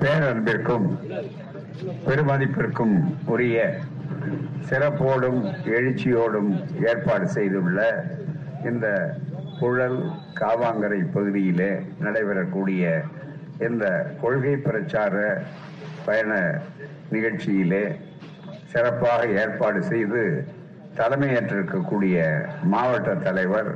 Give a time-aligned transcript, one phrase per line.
[0.00, 0.86] பேரன்பிற்கும்
[2.04, 3.58] பெருமதிப்பிற்கும் உரிய
[4.68, 5.40] சிறப்போடும்
[5.70, 6.50] எழுச்சியோடும்
[6.84, 7.78] ஏற்பாடு செய்துள்ள
[8.64, 8.86] இந்த
[9.58, 9.98] புழல்
[10.40, 12.82] காவாங்கரை பகுதியிலே நடைபெறக்கூடிய
[13.60, 13.84] இந்த
[14.20, 15.14] கொள்கை பிரச்சார
[16.06, 16.32] பயண
[17.10, 17.84] நிகழ்ச்சியிலே
[18.72, 20.22] சிறப்பாக ஏற்பாடு செய்து
[20.96, 22.16] தலைமையேற்றிருக்கக்கூடிய
[22.64, 23.72] மாவட்ட தலைவர்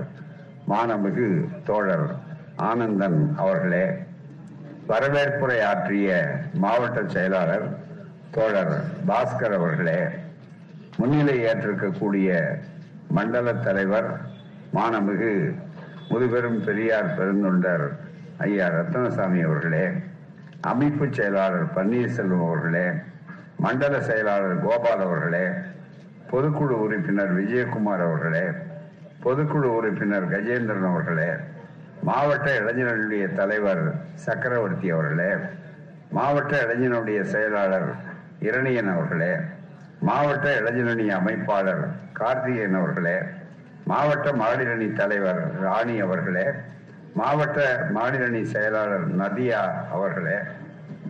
[0.69, 1.29] மானமிகு
[1.65, 2.09] தோழர்
[2.63, 3.87] ஆனந்தன் அவர்களே
[4.91, 6.11] வரவேற்புரை ஆற்றிய
[6.55, 7.67] மாவட்ட செயலாளர்
[8.31, 8.75] தோழர்
[9.07, 9.99] பாஸ்கர் அவர்களே
[10.99, 12.31] முன்னிலை ஏற்றிருக்கக்கூடிய
[13.11, 14.11] மண்டல தலைவர்
[14.75, 15.33] மானமிகு
[16.11, 17.87] முதுபெரும் பெரியார் பெருந்தொண்டர்
[18.41, 19.85] ஐயா ரத்னசாமி அவர்களே
[20.65, 22.87] அமைப்பு செயலாளர் பன்னீர்செல்வம் அவர்களே
[23.59, 25.47] மண்டல செயலாளர் கோபால் அவர்களே
[26.31, 28.45] பொதுக்குழு உறுப்பினர் விஜயகுமார் அவர்களே
[29.25, 31.31] பொதுக்குழு உறுப்பினர் கஜேந்திரன் அவர்களே
[32.03, 33.83] மாவட்ட இளைஞர்களுடைய தலைவர்
[34.25, 35.31] சக்கரவர்த்தி அவர்களே
[36.13, 37.91] மாவட்ட இளைஞனுடைய செயலாளர்
[38.41, 39.33] இரணியன் அவர்களே
[40.03, 43.17] மாவட்ட இளைஞரணி அமைப்பாளர் கார்த்திகேயன் அவர்களே
[43.87, 46.47] மாவட்ட மகளிரணி தலைவர் ராணி அவர்களே
[47.15, 47.61] மாவட்ட
[47.93, 50.37] மகளிரணி செயலாளர் நதியா அவர்களே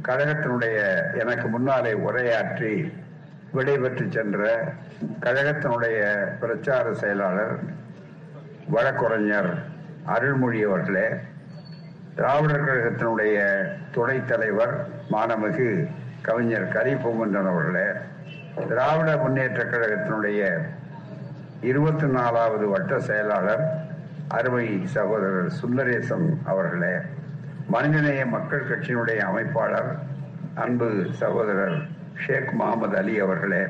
[0.03, 0.79] கழகத்தினுடைய
[1.15, 2.73] எனக்கு முன்னாலே உரையாற்றி
[3.55, 4.43] விடைபெற்று சென்ற
[5.21, 6.01] கழகத்தினுடைய
[6.41, 7.55] பிரச்சார செயலாளர்
[8.71, 9.53] வழக்குரைஞர்
[10.11, 11.07] அருள்மொழி அவர்களே
[12.15, 13.37] திராவிடர் கழகத்தினுடைய
[13.93, 14.75] துணைத் தலைவர்
[15.11, 15.69] மாணமிகு
[16.23, 17.87] கவிஞர் கரிபொம்மன்றன் அவர்களே
[18.69, 20.41] திராவிட முன்னேற்ற கழகத்தினுடைய
[21.63, 23.65] இருபத்தி நாலாவது வட்ட செயலாளர்
[24.31, 26.95] அருமை சகோதரர் சுந்தரேசன் அவர்களே
[27.69, 29.91] மனிதநேய மக்கள் கட்சியினுடைய அமைப்பாளர்
[30.57, 30.89] அன்பு
[31.21, 31.77] சகோதரர்
[32.23, 33.63] ஷேக் முகமது அலி அவர்களே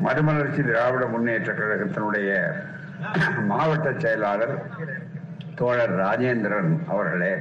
[0.00, 2.30] மறுமலர்ச்சி திராவிட முன்னேற்ற கழகத்தினுடைய
[3.46, 4.54] மாவட்ட செயலாளர்
[5.58, 7.32] தோழர் ராஜேந்திரன் அவர்களே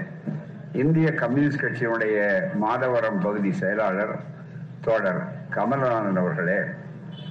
[0.73, 2.17] இந்திய கம்யூனிஸ்ட் கட்சியினுடைய
[2.61, 4.13] மாதவரம் பகுதி செயலாளர்
[4.81, 6.59] தோழர் கமலநாதன் அவர்களே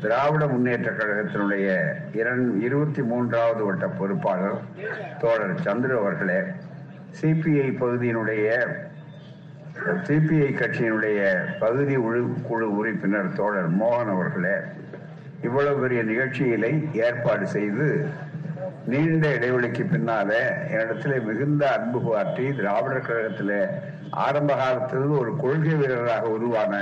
[0.01, 1.69] திராவிட முன்னேற்ற கழகத்தினுடைய
[2.61, 4.59] இருபத்தி மூன்றாவது வட்ட பொறுப்பாளர்
[5.19, 6.41] தோழர் சந்திர அவர்களே
[7.19, 8.49] சிபிஐ பகுதியினுடைய
[10.07, 11.21] சிபிஐ கட்சியினுடைய
[11.61, 11.97] பகுதி
[12.49, 14.57] குழு உறுப்பினர் தோழர் மோகன் அவர்களே
[15.43, 17.87] இவ்வளவு பெரிய நிகழ்ச்சிகளை ஏற்பாடு செய்து
[18.87, 23.57] நீண்ட இடைவெளிக்கு பின்னாலே என்னிடத்துல மிகுந்த அன்பு காட்டி திராவிடர் கழகத்தில்
[24.19, 26.75] ஆரம்ப காலத்திலிருந்து ஒரு கொள்கை வீரராக உருவான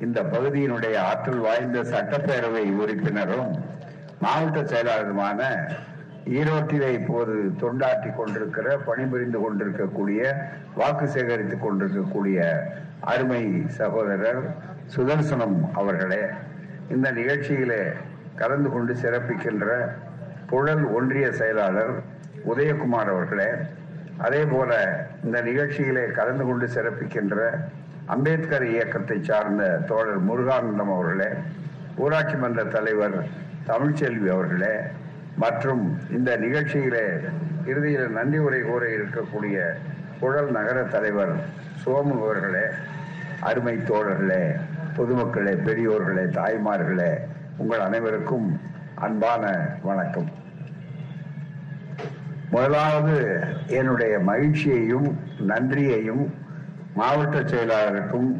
[0.00, 3.52] இந்த பகுதியினுடைய ஆற்றல் வாய்ந்த சட்டப்பேரவை உறுப்பினரும்
[4.20, 5.40] மாவட்ட செயலாளருமான
[6.30, 10.22] ஈரோட்டிலே இப்போது தொண்டாற்றி கொண்டிருக்கிற பணிபுரிந்து கொண்டிருக்கக்கூடிய
[10.76, 12.38] வாக்கு சேகரித்துக் கொண்டிருக்கக்கூடிய
[13.04, 13.42] அருமை
[13.76, 14.42] சகோதரர்
[14.86, 16.22] சுதர்சனம் அவர்களே
[16.88, 17.82] இந்த நிகழ்ச்சியிலே
[18.36, 19.68] கலந்து கொண்டு சிறப்பிக்கின்ற
[20.46, 21.94] புழல் ஒன்றிய செயலாளர்
[22.44, 23.50] உதயகுமார் அவர்களே
[24.18, 24.72] அதே போல
[25.24, 27.38] இந்த நிகழ்ச்சியிலே கலந்து கொண்டு சிறப்பிக்கின்ற
[28.10, 31.30] அம்பேத்கர் இயக்கத்தை சார்ந்த தோழர் முருகானந்தம் அவர்களே
[31.96, 33.16] ஊராட்சி மன்ற தலைவர்
[33.66, 34.74] தமிழ்ச்செல்வி அவர்களே
[35.36, 37.06] மற்றும் இந்த நிகழ்ச்சியிலே
[37.66, 39.56] இறுதியில் நன்றி உரை கூற இருக்கக்கூடிய
[40.20, 41.34] புழல் நகர தலைவர்
[41.82, 42.66] சோமு அவர்களே
[43.42, 44.44] அருமை தோழர்களே
[44.96, 47.12] பொதுமக்களே பெரியோர்களே தாய்மார்களே
[47.56, 48.48] உங்கள் அனைவருக்கும்
[49.04, 50.28] அன்பான வணக்கம்.
[52.50, 53.16] முதலாவது
[53.66, 55.08] என்னுடைய மகிழ்ச்சியையும்
[55.46, 56.34] நன்றியையும்
[56.94, 58.30] மாவட்ட செயலாளருக்கும்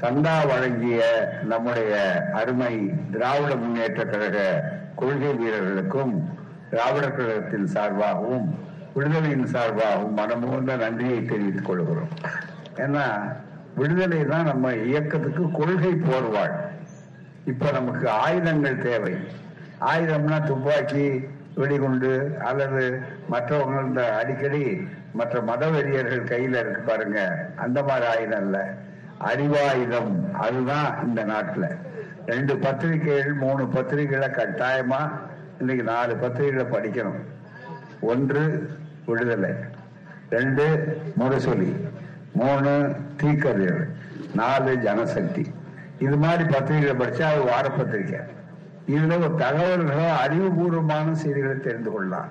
[0.00, 1.02] சந்தா வழங்கிய
[1.42, 1.92] நம்முடைய
[2.32, 4.36] அருமை திராவிட முன்னேற்ற கழக
[4.94, 6.28] கொள்கை வீரர்களுக்கும்
[6.70, 8.46] திராவிட கழகத்தின் சார்பாகவும்
[8.96, 12.12] விடுதலையின் சார்பாகவும் மனமுகந்த நன்றியை தெரிவித்துக் கொள்கிறோம்.
[12.76, 13.36] ஏன்னா
[13.74, 16.54] விடுதலை தான் நம்ம இயக்கத்துக்கு கொள்கை போர்வாள்.
[17.44, 19.16] இப்ப நமக்கு ஆயுதங்கள் தேவை.
[19.80, 22.98] ஆயுதம்னா துப்பாக்கி வெடிகுண்டு அல்லது
[23.30, 27.48] மற்றவங்க இந்த அடிக்கடி மற்ற மதவெறியர்கள் கையில இருக்கு பாருங்க.
[27.56, 28.74] அந்த மாதிரி ஆயுதம் இல்ல.
[29.24, 30.32] அறிவாயுதம்.
[30.32, 31.76] அதுதான் இந்த நாட்டுல.
[32.26, 35.10] ரெண்டு பத்திரிகைகள் மூணு பத்திரிகைகளை கட்டாயமா
[35.58, 37.20] இன்னைக்கு நாலு பத்திரிகைகளை படிக்கணும்.
[38.00, 38.70] ஒன்று
[39.06, 39.50] விடுதலை.
[40.30, 41.88] ரெண்டு முரசொலி
[42.32, 43.88] மூணு தீக்கதிர்
[44.34, 45.44] நாலு ஜனசக்தி.
[45.98, 48.20] இது மாதிரி பத்திரிகைகளை படிச்சா அது வார பத்திரிகை.
[48.88, 52.28] இதுல தகவல்களோ அறிவுபூர்வமான செய்திகளை தெரிந்து கொள்ளலாம்.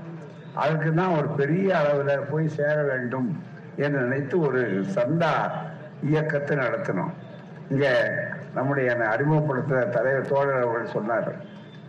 [0.54, 3.44] அதுக்கு தான் ஒரு பெரிய அளவில் போய் சேர வேண்டும்
[3.76, 5.52] என்று நினைத்து ஒரு சந்தா
[6.04, 7.14] இயக்கத்தை நடத்தினோம்
[7.70, 7.86] இங்க
[8.54, 11.36] நம்முடைய அறிமுகப்படுத்த தலைவர் தோழர் அவர்கள் சொன்னார்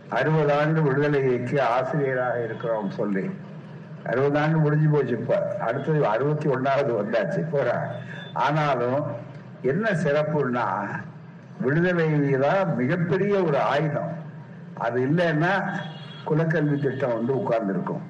[0.09, 3.29] அறுபது ஆண்டு விடுதலைக்கு ஆசிரியராக இருக்கிறோம் சொல்லி.
[4.03, 5.55] அறுபது ஆண்டு முடிஞ்சு போச்சு இப்ப.
[5.59, 7.77] அடுத்தது அறுபத்தி ஒன்னாவது வந்தாச்சு போறா.
[8.33, 9.03] ஆனாலும்
[9.61, 10.89] என்ன சிறப்புன்னா
[11.59, 14.25] விடுதலை தான் மிகப்பெரிய ஒரு ஆயுதம்.
[14.79, 15.53] அது இல்லைன்னா
[16.29, 18.03] குலக்கல்வி திட்டம் வந்து உட்கார்ந்துருக்கும்.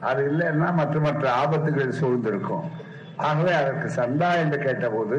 [0.00, 2.66] அது இல்லைன்னா மற்ற மற்ற ஆபத்துகள் சூழ்ந்திருக்கும்.
[3.16, 5.18] ஆகவே அதற்கு சந்தா என்று கேட்டபோது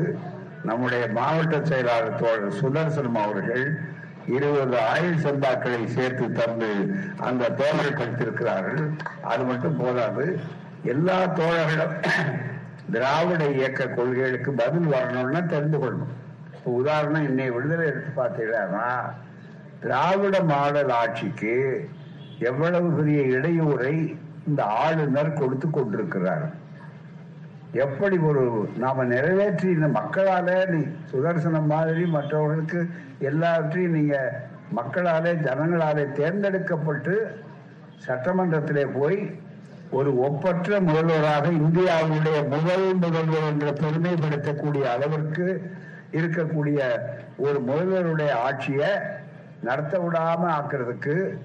[0.63, 3.65] நம்முடைய மாவட்ட செயலாளர் தோழர் சுதர்சனம் அவர்கள்
[4.27, 6.71] இருபது ஆயுள் சந்தாக்களை சேர்த்து தந்து
[7.27, 8.81] அந்த தோழர்கள் படித்திருக்கிறார்கள்.
[9.21, 10.25] அது மட்டும் போதாது
[10.94, 11.95] எல்லா தோழர்களும்
[12.91, 16.13] திராவிட இயக்க கொள்கைகளுக்கு பதில் வரணும்னா தெரிந்து கொள்ளணும்.
[16.79, 18.88] உதாரணம் இன்னை விடுதலை எடுத்து பார்த்தீங்கன்னா
[19.81, 21.56] திராவிட மாடல் ஆட்சிக்கு
[22.39, 23.94] எவ்வளவு பெரிய இடையூறை
[24.47, 26.45] இந்த ஆளுநர் கொடுத்து கொண்டிருக்கிறார்.
[27.74, 28.44] எப்படி ஒரு
[28.77, 30.81] நாம நிறைவேற்றி இந்த மக்களால நீ
[31.12, 32.79] சுதர்சனம் மாதிரி மற்றவர்களுக்கு
[33.19, 34.15] எல்லாவற்றையும் நீங்க
[34.75, 37.15] மக்களாலே ஜனங்களாலே தேர்ந்தெடுக்கப்பட்டு
[38.07, 39.19] சட்டமன்றத்திலே போய்
[39.91, 45.45] ஒரு ஒப்பற்ற முதல்வராக இந்தியாவுடைய முதல் முதல்வர் என்ற பெருமைப்படுத்தக்கூடிய அளவிற்கு
[46.12, 46.80] இருக்கக்கூடிய
[47.38, 48.91] ஒரு முதல்வருடைய ஆட்சியை
[49.63, 51.39] நடத்த விடாம ஆக்குறதுக்கு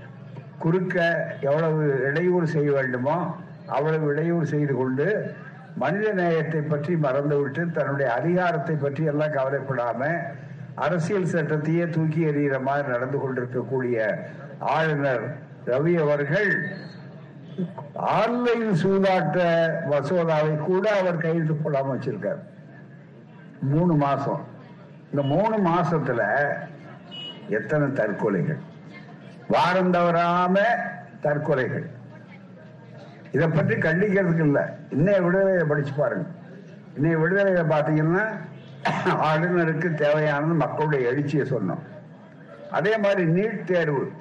[0.59, 0.97] குறுக்க
[1.41, 3.35] எவ்வளவு இடையூறு செய்ய வேண்டுமோ
[3.67, 5.35] அவ்வளவு இடையூறு செய்து கொண்டு
[5.77, 10.23] மனித நேயத்தை பற்றி மறந்துவிட்டு தன்னுடைய அதிகாரத்தை பற்றி எல்லாம் கவலைப்படாம
[10.75, 14.27] அரசியல் சட்டத்தையே தூக்கி எறிகிற மாதிரி நடந்து கொண்டிருக்கக்கூடிய
[14.59, 15.25] ஆளுநர்
[15.67, 16.51] ரவி அவர்கள்
[17.97, 19.39] ஆன்லைன் சூதாட்ட
[19.91, 22.41] மசோதாவை கூட அவர் கையெழுத்து போடாம வச்சிருக்கார்.
[23.61, 24.45] மூணு மாசம்.
[25.11, 26.23] இந்த மூணு மாசத்துல
[27.49, 28.59] எத்தனை தற்கொலைகள்?
[29.49, 30.61] வாரம் தவறாம
[31.23, 31.91] தற்கொலைகள்.
[33.33, 34.63] இதை பற்றி கண்டிக்கிறதுக்கு இல்லை.
[34.91, 36.29] இன்னைய விடுதலையை படிச்சு பாருங்க.
[36.97, 38.27] இன்னைய விடுதலையை பார்த்தீங்கன்னா
[39.07, 41.83] ஆளுநருக்கு தேவையானது மக்களுடைய எழுச்சியை சொன்னோம்.
[42.71, 44.13] அதே மாதிரி நீட் தேர்வு.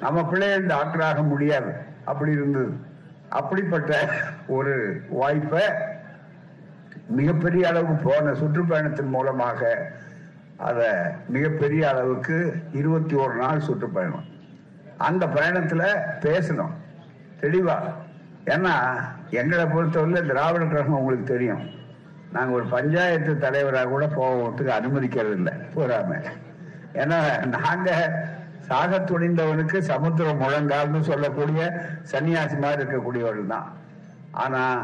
[0.00, 1.72] நம்ம பிள்ளைகள் டாக்டர் ஆக முடியாது.
[2.04, 2.72] அப்படி இருந்தது.
[3.28, 4.08] அப்படிப்பட்ட
[4.46, 5.62] ஒரு வாய்ப்பை
[7.08, 9.90] மிகப்பெரிய அளவுக்கு போன சுற்றுப்பயணத்தின் மூலமாக
[10.56, 10.88] அதை
[11.28, 14.24] மிகப்பெரிய அளவுக்கு இருபத்தி ஒரு நாள் சுற்றுப்பயணம்
[14.96, 16.74] அந்த பயணத்தில் பேசணும்.
[17.40, 17.78] தெளிவா.
[18.44, 18.74] ஏன்னா
[19.30, 21.70] எங்களை பொறுத்தவரை திராவிட கழகம் உங்களுக்கு தெரியும்.
[22.32, 26.20] நாங்கள் ஒரு பஞ்சாயத்து தலைவராக கூட போகிறதுக்கு அனுமதிக்கிறது இல்லை போகாம
[26.94, 33.72] ஏன்னா நாங்கள் சாக துணிந்தவனுக்கு சமுத்திரம் முழங்கால்னு சொல்லக்கூடிய சன்னியாசி மாதிரி இருக்கக்கூடியவர்கள் தான்.
[34.30, 34.80] ஆனால்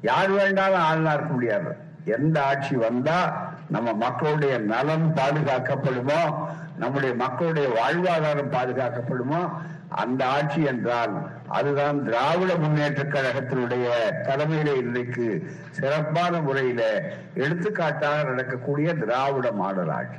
[0.00, 1.76] யார் வேண்டாலும் ஆளுநா இருக்க முடியாது.
[2.04, 6.34] எந்த ஆட்சி வந்தா நம்ம மக்களுடைய நலன் பாதுகாக்கப்படுமோ
[6.76, 9.50] நம்முடைய மக்களுடைய வாழ்வாதாரம் பாதுகாக்கப்படுமோ
[9.88, 13.88] அந்த ஆட்சி என்றால் அதுதான் திராவிட முன்னேற்ற கழகத்தினுடைய
[14.22, 20.16] தலைமையில இன்றைக்கு சிறப்பான முறையில எடுத்துக்காட்டாக நடக்கக்கூடிய திராவிட மாடல் ஆட்சி.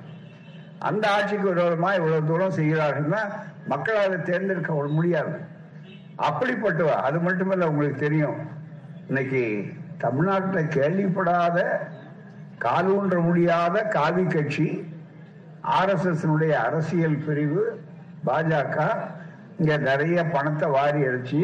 [0.80, 3.20] அந்த ஆட்சிக்கு விரோதமா இவ்வளவு தூரம் செய்கிறார்கள்னா
[3.66, 5.40] மக்கள் அதை தேர்ந்தெடுக்க முடியாது.
[6.16, 8.36] அப்படிப்பட்ட அது மட்டுமல்ல உங்களுக்கு தெரியும்.
[9.08, 11.58] இன்னைக்கு தமிழ்நாட்டில் கேள்விப்படாத
[12.62, 14.68] காலூன்ற முடியாத காவி கட்சி
[15.72, 17.64] ஆர்எஸ்எஸ்னுடைய அரசியல் பிரிவு
[18.24, 18.78] பாஜக
[19.60, 21.42] இங்கே நிறைய பணத்தை வாரி அடிச்சு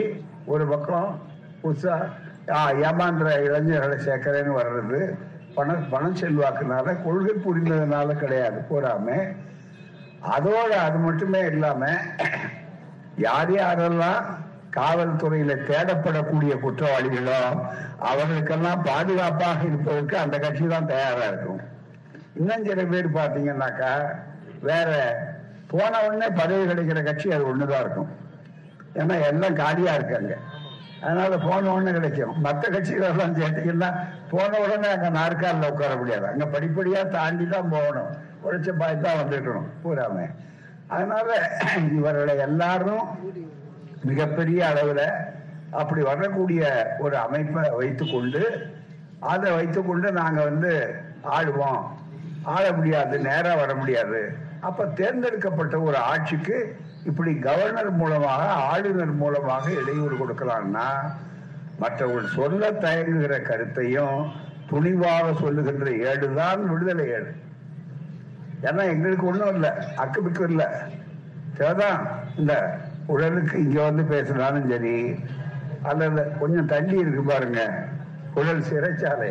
[0.47, 1.09] ஒரு பக்கம்
[1.61, 1.95] புதுசா
[2.51, 4.99] ஆ, ஏமாந்துற இளைஞர்களை சேர்க்கிறேன்னு வர்றது
[5.55, 9.07] பண பணம் செல்வாக்குனால கொள்கை புரிந்ததுனால கிடையாது போறாம.
[10.31, 11.81] அதோட அது மட்டுமே இல்லாம
[13.19, 14.21] யார் யாரெல்லாம்
[14.77, 17.39] காவல்துறையில தேடப்படக்கூடிய குற்றவாளிகளோ
[18.09, 21.61] அவர்களுக்கெல்லாம் பாதுகாப்பாக இருப்பதற்கு அந்த கட்சி தான் தயாரா இருக்கும்.
[22.39, 23.91] இன்னும் சில பேர் பாத்தீங்கன்னாக்கா
[24.69, 24.89] வேற
[25.71, 28.11] போன உடனே பதவி கிடைக்கிற கட்சி அது ஒண்ணுதான் இருக்கும்.
[28.99, 30.33] ஏன்னா எல்லாம் காலியா இருக்காங்க.
[31.05, 32.35] அதனால போன உடனே கிடைக்கும்.
[32.45, 33.89] மற்ற கட்சிகளெல்லாம் சேர்த்தீங்கன்னா
[34.31, 36.25] போன உடனே அங்க நாற்காலில் உட்கார முடியாது.
[36.31, 38.09] அங்க படிப்படியா தாண்டி தான் போகணும்.
[38.45, 40.25] உழைச்ச பாய் தான் வந்துக்கணும் பூராமே.
[40.95, 41.29] அதனால
[41.99, 43.07] இவர்களை எல்லாரும்
[44.03, 45.05] மிகப்பெரிய அளவில்
[45.71, 46.61] அப்படி வரக்கூடிய
[46.99, 48.41] ஒரு அமைப்பை வைத்துக்கொண்டு
[49.19, 50.71] அதை வைத்துக்கொண்டு நாங்கள் வந்து
[51.37, 51.81] ஆளுவோம்
[52.43, 54.37] ஆள முடியாது நேராக வர முடியாது.
[54.59, 60.87] அப்ப தேர்ந்தெடுக்கப்பட்ட ஒரு ஆட்சிக்கு இப்படி கவர்னர் மூலமாக ஆளுநர் மூலமாக இடையூறு கொடுக்கலாம்னா
[61.79, 64.31] மற்றவர்கள் சொல்ல தயங்குகிற கருத்தையும்
[64.69, 67.35] துணிவாக சொல்லுகின்ற ஏடுதான் விடுதலை ஏடு.
[68.61, 70.67] ஏன்னா எங்களுக்கு ஒன்றும் இல்லை அக்குமிக்கு இல்லை.
[71.57, 74.95] சரிதான் இந்த உடலுக்கு இங்க வந்து பேசினாலும் சரி
[75.83, 77.61] அல்லது கொஞ்சம் தள்ளி இருக்கு பாருங்க.
[78.33, 79.29] குழல் சிறைச்சாலை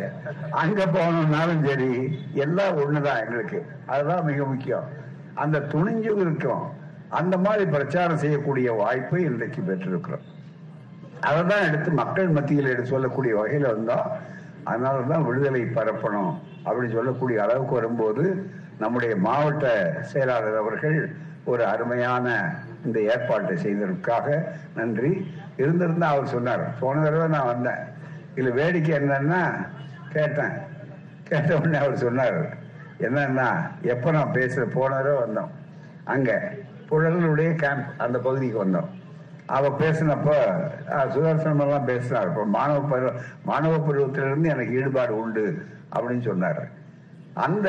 [0.51, 1.91] அங்க போகணும்னாலும் சரி
[2.33, 3.65] எல்லாம் ஒண்ணுதான் எங்களுக்கு.
[3.85, 4.87] அதுதான் மிக முக்கியம்.
[5.33, 6.63] அந்த துணிஞ்சு இருக்கும்.
[7.09, 10.25] அந்த மாதிரி பிரச்சாரம் செய்யக்கூடிய வாய்ப்பை இன்றைக்கு பெற்றிருக்கிறோம்.
[11.21, 14.07] அதை தான் எடுத்து மக்கள் மத்தியில் எடுத்து சொல்லக்கூடிய வகையில் வந்தோம்.
[14.63, 16.33] அதனால தான் விடுதலை பரப்பணும்
[16.65, 19.65] அப்படின்னு சொல்லக்கூடிய அளவுக்கு வரும்போது நம்முடைய மாவட்ட
[20.01, 21.15] செயலாளர் அவர்கள்
[21.45, 22.27] ஒரு அருமையான
[22.87, 24.27] இந்த ஏற்பாட்டை செய்ததற்காக
[24.75, 25.11] நன்றி.
[25.57, 27.81] இருந்திருந்தா அவர் சொன்னார் போன தடவை நான் வந்தேன்.
[28.35, 29.41] இதுல வேடிக்கை என்னன்னா
[30.11, 30.55] கேட்டேன்.
[31.23, 32.39] கேட்ட உடனே அவர் சொன்னார்
[32.99, 33.47] என்னன்னா
[33.87, 35.51] எப்ப நான் பேசுற போன தடவை வந்தோம்.
[36.05, 36.29] அங்க
[36.89, 38.89] புழலுடைய கேம்ப் அந்த பகுதிக்கு வந்தோம்.
[39.47, 40.35] அவ பேசினப்போ
[40.93, 42.27] அஹ், சுதர்சனம் எல்லாம் பேசினார்.
[42.27, 43.11] இப்போ மாணவ பருவ
[43.45, 45.45] மாணவ பருவத்திலிருந்து எனக்கு ஈடுபாடு உண்டு
[45.93, 46.63] அப்படின்னு சொன்னார்.
[47.39, 47.67] அந்த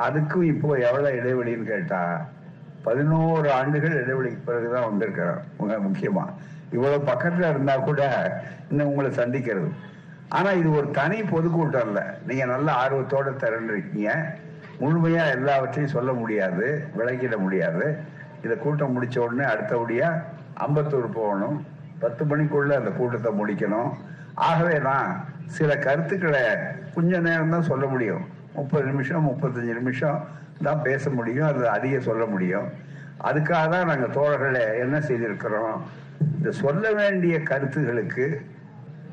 [0.00, 2.00] அதுக்கும் இப்போ எவ்வளவு இடைவெளின்னு கேட்டா
[2.84, 5.42] பதினோரு ஆண்டுகள் இடைவெளிக்கு பிறகுதான் வந்திருக்கிறார்.
[5.58, 6.24] மிக முக்கியமா.
[6.72, 8.02] இவ்வளவு பக்கத்துல இருந்தா கூட
[8.70, 9.68] இன்னும் உங்களை சந்திக்கிறது.
[10.28, 14.10] ஆனா இது ஒரு தனி பொதுக்கூட்டம் இல்ல நீங்க நல்ல ஆர்வத்தோட திரண்டிருக்கீங்க.
[14.80, 17.96] முழுமையா எல்லாவற்றையும் சொல்ல முடியாது விளக்கிட முடியாது.
[18.42, 20.22] இதை கூட்டம் முடிச்ச உடனே அடுத்தபடியா
[20.60, 21.66] அம்பத்தூர் போகணும்.
[21.98, 23.90] பத்து மணிக்குள்ள அந்த கூட்டத்தை முடிக்கணும்.
[24.34, 26.40] ஆகவே நான் சில கருத்துக்களை
[26.94, 28.24] கொஞ்ச நேரம் தான் சொல்ல முடியும்.
[28.54, 30.28] முப்பது நிமிஷம் முப்பத்தஞ்சு நிமிஷம்
[30.62, 32.68] தான் பேச முடியும் அது அதிக சொல்ல முடியும்.
[33.22, 35.82] அதுக்காக தான் நாங்கள் தோழர்களை என்ன செய்திருக்கிறோம்?
[36.20, 38.46] இந்த சொல்ல வேண்டிய கருத்துகளுக்கு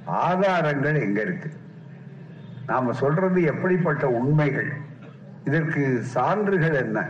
[0.05, 1.51] ஆதாரங்கள் எங்க இருக்கு?
[2.65, 4.71] நாம சொல்றது எப்படிப்பட்ட உண்மைகள்?
[5.45, 7.07] இதற்கு சான்றுகள் என்ன?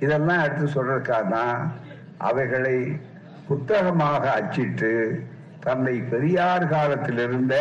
[0.00, 1.72] இதெல்லாம் எடுத்து சொல்றதுக்காக தான்
[2.18, 3.00] அவைகளை
[3.48, 5.24] புத்தகமாக அச்சிட்டு
[5.60, 7.54] தன்னை பெரியார் காலத்திலிருந்த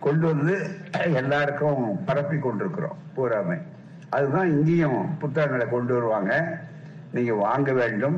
[0.00, 0.70] கொண்டு வந்து
[1.12, 2.96] எல்லாருக்கும் பரப்பி கொண்டிருக்கிறோம்.
[3.16, 3.58] பூராமை.
[4.16, 6.32] அதுதான் இங்கேயும் புத்தகங்களை கொண்டு வருவாங்க.
[7.12, 8.16] நீங்க வாங்க வேண்டும்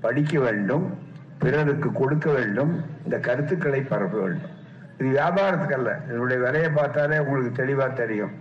[0.00, 0.84] படிக்க வேண்டும்
[1.38, 2.72] பிறருக்கு கொடுக்க வேண்டும்
[3.04, 4.52] இந்த கருத்துக்களை பரப்ப வேண்டும்.
[4.98, 5.92] இது வியாபாரத்துக்கல்ல.
[6.08, 8.34] இதனுடைய விலையை பார்த்தாலே உங்களுக்கு தெளிவா தெரியும்.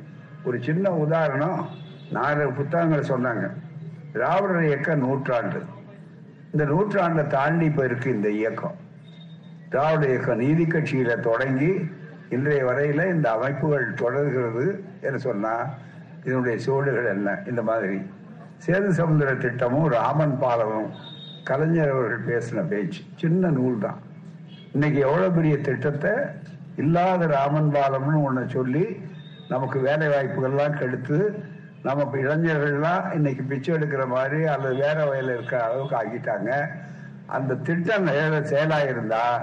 [0.44, 1.68] ஒரு சின்ன உதாரணம்
[2.12, 3.46] நாலு புத்தகங்களை சொன்னாங்க.
[4.14, 5.60] திராவிடர் இயக்க நூற்றாண்டு.
[6.52, 8.76] இந்த நூற்றாண்டை தாண்டி இப்ப இருக்கு இந்த இயக்கம்.
[9.70, 11.72] திராவிட இயக்கம் நீதி கட்சியில தொடங்கி
[12.30, 14.66] இன்றைய வரையில இந்த அமைப்புகள் தொடர்கிறது
[15.02, 15.54] என்று சொன்னா
[16.25, 17.30] இதனுடைய சூழல்கள் என்ன?
[17.51, 17.98] இந்த மாதிரி.
[18.65, 20.92] சேது சமுத்திர திட்டமும் ராமன் பாலமும்
[21.50, 24.00] கலைஞர் அவர்கள் பேசின பேச்சு சின்ன நூல் தான்.
[24.75, 26.13] இன்னைக்கு எவ்வளவு பெரிய திட்டத்தை
[26.84, 28.86] இல்லாத ராமன் பாலம்னு ஒன்று சொல்லி
[29.50, 31.18] நமக்கு வேலை வாய்ப்புகள்லாம் கெடுத்து
[31.88, 36.51] நம்ம இளைஞர்கள்லாம் இன்னைக்கு பிச்சை எடுக்கிற மாதிரி அல்லது வேற வயலில் இருக்கிற அளவுக்கு ஆக்கிட்டாங்க.
[37.36, 38.08] அந்த திட்டம்
[38.51, 39.42] செயலாக இருந்தால்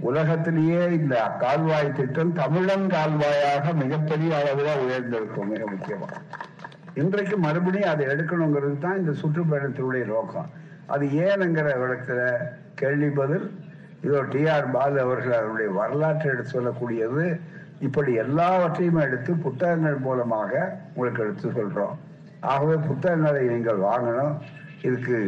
[0.00, 6.08] உலகத்திலேயே இந்த கால்வாய் திட்டம் தமிழன் கால்வாயாக மிகப்பெரிய அளவில் உயர்ந்திருக்கும் மிக முக்கியமா.
[6.94, 10.50] இன்றைக்கு மறுபடியும் அதை எடுக்கணுங்கிறது தான் இந்த சுற்றுப்பயணத்தினுடைய நோக்கம்.
[10.86, 13.46] அது ஏனுங்கிற விளக்கத்தில் கேள்வி பதில்
[14.02, 17.24] இதோ டி ஆர் பாலு அவர்கள் அவருடைய வரலாற்றை எடுத்து சொல்லக்கூடியது
[17.80, 20.52] இப்படி எல்லாவற்றையும் எடுத்து புத்தகங்கள் மூலமாக
[20.94, 21.96] உங்களுக்கு எடுத்து சொல்றோம்
[22.40, 24.34] ஆகவே புத்தகங்களை நீங்கள் வாங்கணும்
[24.82, 25.18] இதுக்கு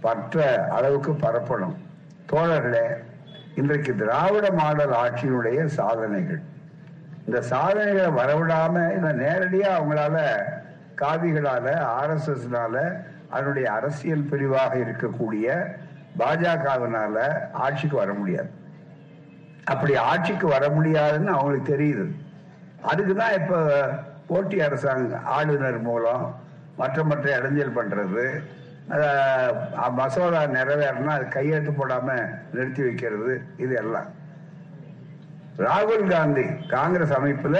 [0.00, 0.44] பற்ற
[0.76, 1.76] அளவுக்கு பரப்பணும்.
[2.30, 2.86] தோழர்களே
[3.60, 6.40] இன்றைக்கு திராவிட மாடல் ஆட்சியினுடைய சாதனைகள்.
[7.26, 10.16] இந்த சாதனைகளை வரவிடாம இந்த நேரடியா அவங்களால
[11.00, 11.66] காவிகளால
[12.00, 12.74] ஆர்எஸ்எஸ்னால
[13.30, 15.46] அதனுடைய அரசியல் பிரிவாக இருக்கக்கூடிய
[16.18, 17.16] பாஜகவினால
[17.52, 18.50] ஆட்சிக்கு வர முடியாது.
[19.64, 22.06] அப்படி ஆட்சிக்கு வர முடியாதுன்னு அவங்களுக்கு தெரியுது.
[22.82, 23.62] அதுக்கு தான் இப்ப
[24.26, 26.26] போட்டி அரசாங்கம் ஆளுநர் மூலம்
[26.76, 28.26] மற்ற மற்ற இடைஞ்சல் பண்றது
[29.98, 32.08] மசோதா நிறைவேறினா அது கையெழுத்து போடாம
[32.52, 33.32] நிறுத்தி வைக்கிறது
[33.64, 34.08] இது எல்லாம்.
[35.66, 37.58] ராகுல் காந்தி காங்கிரஸ் அமைப்புல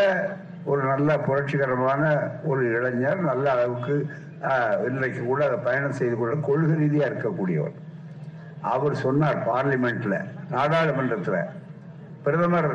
[0.71, 2.03] ஒரு நல்ல புரட்சிகரமான
[2.51, 3.95] ஒரு இளைஞர் நல்ல அளவுக்கு
[4.89, 7.77] இன்றைக்கு கூட அதை பயணம் செய்து கொள்ள கொள்கை ரீதியா இருக்கக்கூடியவர்.
[8.73, 10.17] அவர் சொன்னார் பார்லிமெண்ட்ல
[10.55, 11.39] நாடாளுமன்றத்துல.
[12.25, 12.71] பிரதமர்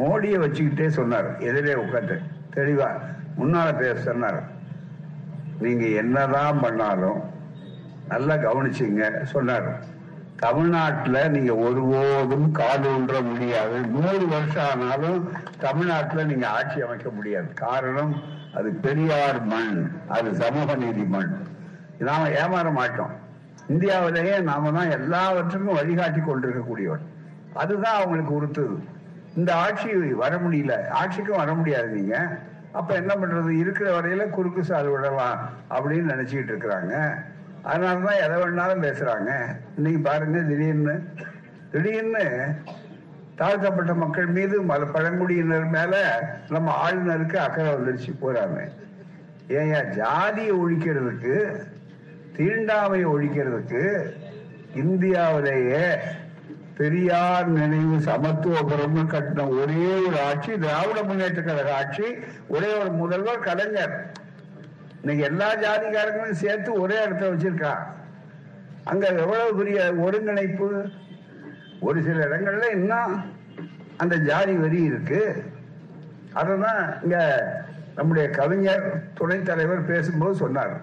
[0.00, 2.16] மோடியை வச்சுக்கிட்டே சொன்னார் எதிரே உட்காந்து
[2.56, 2.88] தெளிவா
[3.40, 4.40] முன்னால பேச சொன்னார்
[5.64, 7.20] நீங்க என்னதான் பண்ணாலும்
[8.10, 9.22] நல்லா கவனிச்சுங்க.
[9.22, 9.68] சொன்னார்.
[10.36, 13.80] தமிழ்நாட்டில் நீங்க ஒருபோதும் கால் ஊன்ற முடியாது.
[13.80, 17.48] நூறு வருஷம் ஆனாலும் தமிழ்நாட்டில் நீங்க ஆட்சி அமைக்க முடியாது.
[17.54, 18.14] காரணம்
[18.54, 21.34] அது பெரியார் மண் அது சமூக நீதி மண்.
[21.98, 23.12] நாம ஏமாற மாட்டோம்.
[23.68, 27.06] இந்தியாவிலேயே நாம தான் எல்லாவற்றுக்கும் வழிகாட்டி கொண்டிருக்கக்கூடியவன்
[27.54, 28.78] அதுதான் அவங்களுக்கு உறுத்துது.
[29.36, 30.88] இந்த ஆட்சி வர முடியல.
[30.88, 32.38] ஆட்சிக்கும் வர முடியாது நீங்க.
[32.72, 33.48] அப்ப என்ன பண்றது?
[33.48, 35.38] இருக்கிற வரையில குறுக்கு சால் விடலாம்
[35.70, 36.94] அப்படின்னு நினைச்சுக்கிட்டு இருக்கிறாங்க.
[37.64, 39.30] அதனாலதான் எதை வேணாலும் பேசுறாங்க.
[39.76, 40.94] இன்னைக்கு பாருங்க திடீர்னு
[41.70, 42.24] திடீர்னு
[43.36, 45.94] தாழ்த்தப்பட்ட மக்கள் மீது மல பழங்குடியினர் மேல
[46.48, 48.68] நம்ம ஆளுநருக்கு அக்கறை வந்துருச்சு போறாங்க.
[49.48, 51.36] ஏயா ஜாதியை ஒழிக்கிறதுக்கு
[52.36, 54.10] தீண்டாமையை ஒழிக்கிறதுக்கு
[54.74, 55.84] இந்தியாவிலேயே
[56.76, 62.06] பெரியார் நினைவு சமத்துவபுரம்னு கட்டின ஒரே ஒரு ஆட்சி திராவிட முன்னேற்ற கழக ஆட்சி
[62.48, 64.12] ஒரே ஒரு முதல்வர் கலைஞர்.
[65.00, 67.76] இன்னைக்கு எல்லா ஜாதிகாரங்களும் சேர்த்து ஒரே இடத்துல வச்சிருக்கா.
[68.84, 70.88] அங்க எவ்வளவு பெரிய ஒருங்கிணைப்பு?
[71.80, 73.34] ஒரு சில இடங்கள்ல இன்னும்
[73.96, 75.44] அந்த ஜாதி வரி இருக்கு.
[76.34, 77.42] அதான் இங்க
[77.96, 80.80] நம்முடைய கவிஞர் துணைத் தலைவர் பேசும்போது சொன்னார்.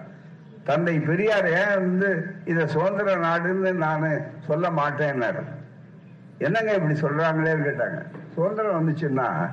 [0.64, 5.42] தந்தை பெரியார் ஏன் வந்து இத சுதந்திர நாடுன்னு நான் சொல்ல மாட்டேன்னாரு.
[6.38, 8.02] என்னங்க இப்படி சொல்றாங்களேன்னு கேட்டாங்க.
[8.34, 9.50] சுதந்திரம் வந்துச்சுன்னா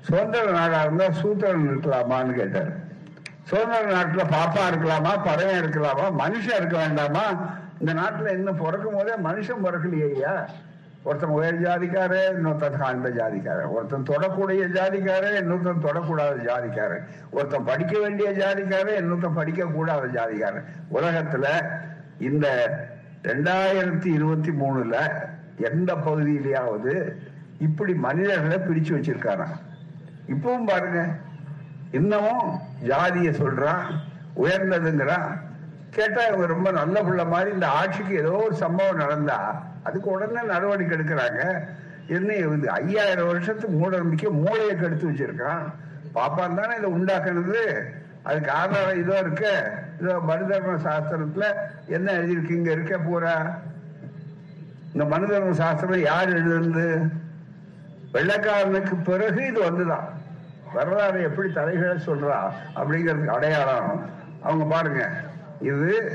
[0.00, 2.86] சுதந்திர நாடா இருந்தா சூத்திரன் இருக்கலாமான்னு கேட்டாரு.
[3.48, 7.26] சுதந்திர நாட்டில் பாப்பா இருக்கலாமா பறவை இருக்கலாமா மனுஷன் இருக்க வேண்டாமா?
[7.80, 10.46] இந்த நாட்டில் இன்னும் பிறக்கும் போதே மனுஷன் பிறக்கலையா
[11.02, 13.70] ஒருத்தன் உயர் ஜாதிக்காரன் இன்னொருத்தன் தாழ்ந்த ஜாதிக்காரன்.
[13.70, 17.04] ஒருத்தன் தொடக்கூடிய ஜாதிக்காரன் இன்னொருத்தன் தொடக்கூடாத ஜாதிக்காரன்.
[17.30, 20.66] ஒருத்தன் படிக்க வேண்டிய ஜாதிக்காரன் இன்னொருத்தன் படிக்க கூடாத ஜாதிக்காரன்.
[20.92, 21.46] உலகத்துல
[22.18, 22.46] இந்த
[23.22, 24.96] ரெண்டாயிரத்தி இருபத்தி மூணுல
[25.56, 27.12] எந்த பகுதியிலேயாவது
[27.58, 29.56] இப்படி மனிதர்களை பிரிச்சு வச்சிருக்காராம்.
[30.28, 31.00] இப்பவும் பாருங்க.
[31.90, 33.80] இன்னமும் ஜாதியை சொல்றா
[34.36, 35.40] உயர்ந்ததுங்கிறான்
[35.90, 40.98] கேட்டா இவங்க ரொம்ப நல்ல பிள்ளை மாதிரி இந்த ஆட்சிக்கு ஏதோ ஒரு சம்பவம் நடந்தா அதுக்கு உடனே நடவடிக்கை
[40.98, 41.68] எடுக்கிறாங்க.
[42.06, 45.64] என்ன இது ஐயாயிரம் வருஷத்துக்கு மூட நம்பிக்கை மூளையை கெடுத்து வச்சிருக்கான்.
[46.14, 47.88] பாப்பான் தானே இதை உண்டாக்குனது?
[48.22, 49.72] அதுக்கு ஆதாரம் இதோ இருக்க.
[50.00, 51.54] இதோ மனுதர்ம சாஸ்திரத்துல
[51.86, 52.50] என்ன எழுதியிருக்கு?
[52.50, 53.58] இங்க இருக்க பூரா.
[54.92, 57.10] இந்த மனுதர்ம சாஸ்திரம் யார் எழுதுனது?
[58.12, 60.08] வெள்ளக்காரனுக்கு பிறகு இது வந்துதான்.
[60.72, 64.10] வரலாறு எப்படி தலைகளை சொல்றா அப்படிங்கிறதுக்கு அடையாளம்.
[64.42, 65.10] அவங்க பாருங்க.
[65.60, 66.10] இது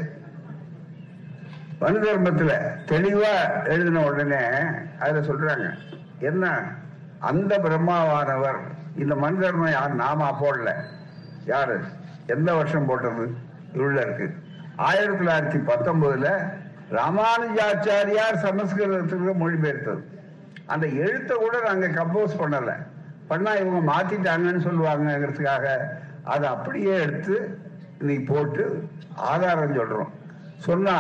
[1.80, 2.54] மனு தர்மத்துல
[2.86, 4.46] தெளிவா எழுதின உடனே
[5.00, 5.74] அதுல சொல்றாங்க.
[6.20, 6.62] என்ன?
[7.20, 8.58] அந்த பிரம்மாவானவர்.
[8.98, 9.96] இந்த மனு தர்மம் யார்?
[9.96, 10.74] நாமா போடல
[11.46, 11.80] யாரு?
[12.26, 13.36] எந்த வருஷம் போட்டது?
[13.74, 14.34] உள்ள இருக்கு.
[14.76, 16.54] ஆயிரத்தி தொள்ளாயிரத்தி பத்தொன்பதுல
[16.92, 20.04] ராமானுஜாச்சாரியார் சமஸ்கிருதத்துக்கு மொழிபெயர்த்தது.
[20.66, 22.76] அந்த எழுத்தை கூட நாங்க கம்போஸ் பண்ணலை.
[23.34, 25.68] பண்ணா இவங்க மாத்திட்டாங்கன்னு சொல்லுவாங்கங்கிறதுக்காக
[26.34, 27.36] அதை அப்படியே எடுத்து
[28.00, 28.64] இன்னைக்கு போட்டு
[29.32, 30.12] ஆதாரம் சொல்றோம்.
[30.68, 30.96] சொன்னா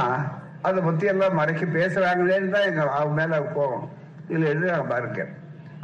[0.68, 3.86] அதை பத்தி எல்லாம் மறைக்க பேசுறாங்களேன்னு தான் எங்க அவன் மேல போகும்
[4.30, 5.24] இதுல எழுதுறாங்க பாருங்க.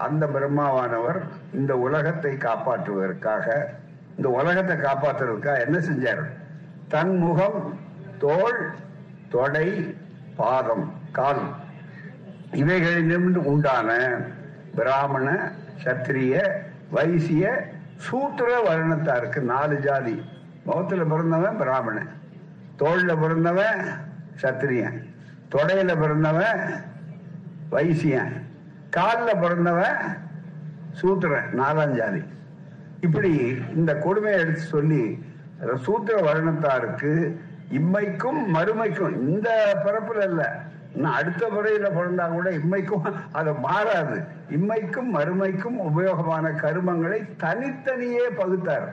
[0.06, 1.20] அந்த பிரம்மாவானவர்
[1.60, 3.46] இந்த உலகத்தை காப்பாற்றுவதற்காக
[4.18, 6.24] இந்த உலகத்தை காப்பாற்றுறதுக்காக என்ன செஞ்சார்?
[6.94, 7.60] தன் முகம்
[8.24, 8.60] தோள்
[9.34, 9.68] தொடை
[10.39, 11.44] பாதம் கால்
[12.62, 13.89] இவைகளிலிருந்து உண்டான
[14.75, 15.27] பிராமண
[15.83, 16.50] சத்திரிய
[16.89, 20.25] வைசிய சூத்திர வருணத்தாருக்கு நாலு ஜாதி.
[20.63, 22.09] முகத்துல பிறந்தவன் பிராமணன்.
[22.79, 23.86] தோல்ல பிறந்தவன்
[24.41, 25.03] சத்திரியன்.
[25.51, 26.74] தொடையில பிறந்தவன்
[27.71, 28.31] வைசியன்.
[28.89, 29.95] காலில் பிறந்தவன்
[30.91, 31.59] சூத்திரன்.
[31.59, 32.24] நாலாம் ஜாதி.
[33.00, 35.24] இப்படி இந்த கொடுமையை எடுத்து சொல்லி
[35.75, 37.36] சூத்திர வருணத்தாருக்கு
[37.71, 40.45] இம்மைக்கும் மறுமைக்கும் இந்த பிறப்புல இல்லை.
[41.03, 44.24] அடுத்த முறையில பிறந்தா கூட இம்மைக்கும் அது மாறாது.
[44.50, 48.90] இம்மைக்கும் மறுமைக்கும் உபயோகமான கருமங்களை தனித்தனியே பகுத்தார்.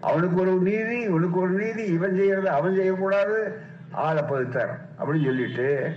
[0.00, 3.60] அவனுக்கு ஒரு நீதி இவனுக்கு ஒரு நீதி இவன் செய்யறது அவன் செய்யக்கூடாது
[3.92, 4.78] ஆளை பகுத்தார்.
[4.98, 5.92] அப்படின்னு சொல்லிட்டு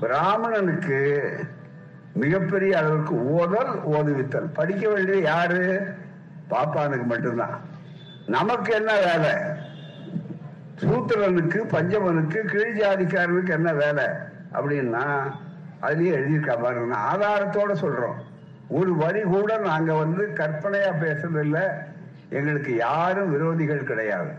[0.00, 1.22] பிராமணனுக்கு
[2.14, 4.54] மிகப்பெரிய அளவுக்கு ஓதல் ஓதுவித்தல்.
[4.54, 5.94] படிக்க வேண்டியது யாரு?
[6.50, 7.60] பாப்பானுக்கு மட்டும்தான்.
[8.26, 9.30] நமக்கு என்ன வேலை?
[10.80, 14.04] சூத்திரனுக்கு பஞ்சமனுக்கு கீழ் ஜாதிக்காரனுக்கு என்ன வேலை?
[14.52, 15.32] அப்படின்னா
[15.82, 16.96] அதுலயே எழுதியிருக்கா பாருங்க.
[16.96, 18.14] ஆதாரத்தோட சொல்றோம்.
[18.68, 21.66] ஒரு வரி கூட நாங்க வந்து கற்பனையா பேசுறது
[22.28, 24.30] எங்களுக்கு யாரும் விரோதிகள் கிடையாது.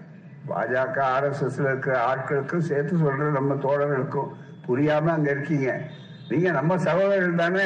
[0.50, 4.28] பாஜக ஆர்எஸ்எஸ்ல இருக்கிற ஆட்களுக்கும் சேர்த்து சொல்ற நம்ம தோழர்களுக்கும்
[4.68, 5.82] புரியாம அங்க இருக்கீங்க.
[6.30, 7.66] நீங்க நம்ம சகோதரர்கள் தானே.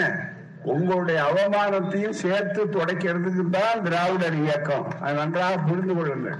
[0.63, 4.87] உங்களுடைய அவமானத்தையும் சேர்த்து துடைக்கிறதுக்கு தான் திராவிடர் இயக்கம்.
[5.01, 6.37] அது நன்றாக புரிந்து கொள்ளுங்கள்.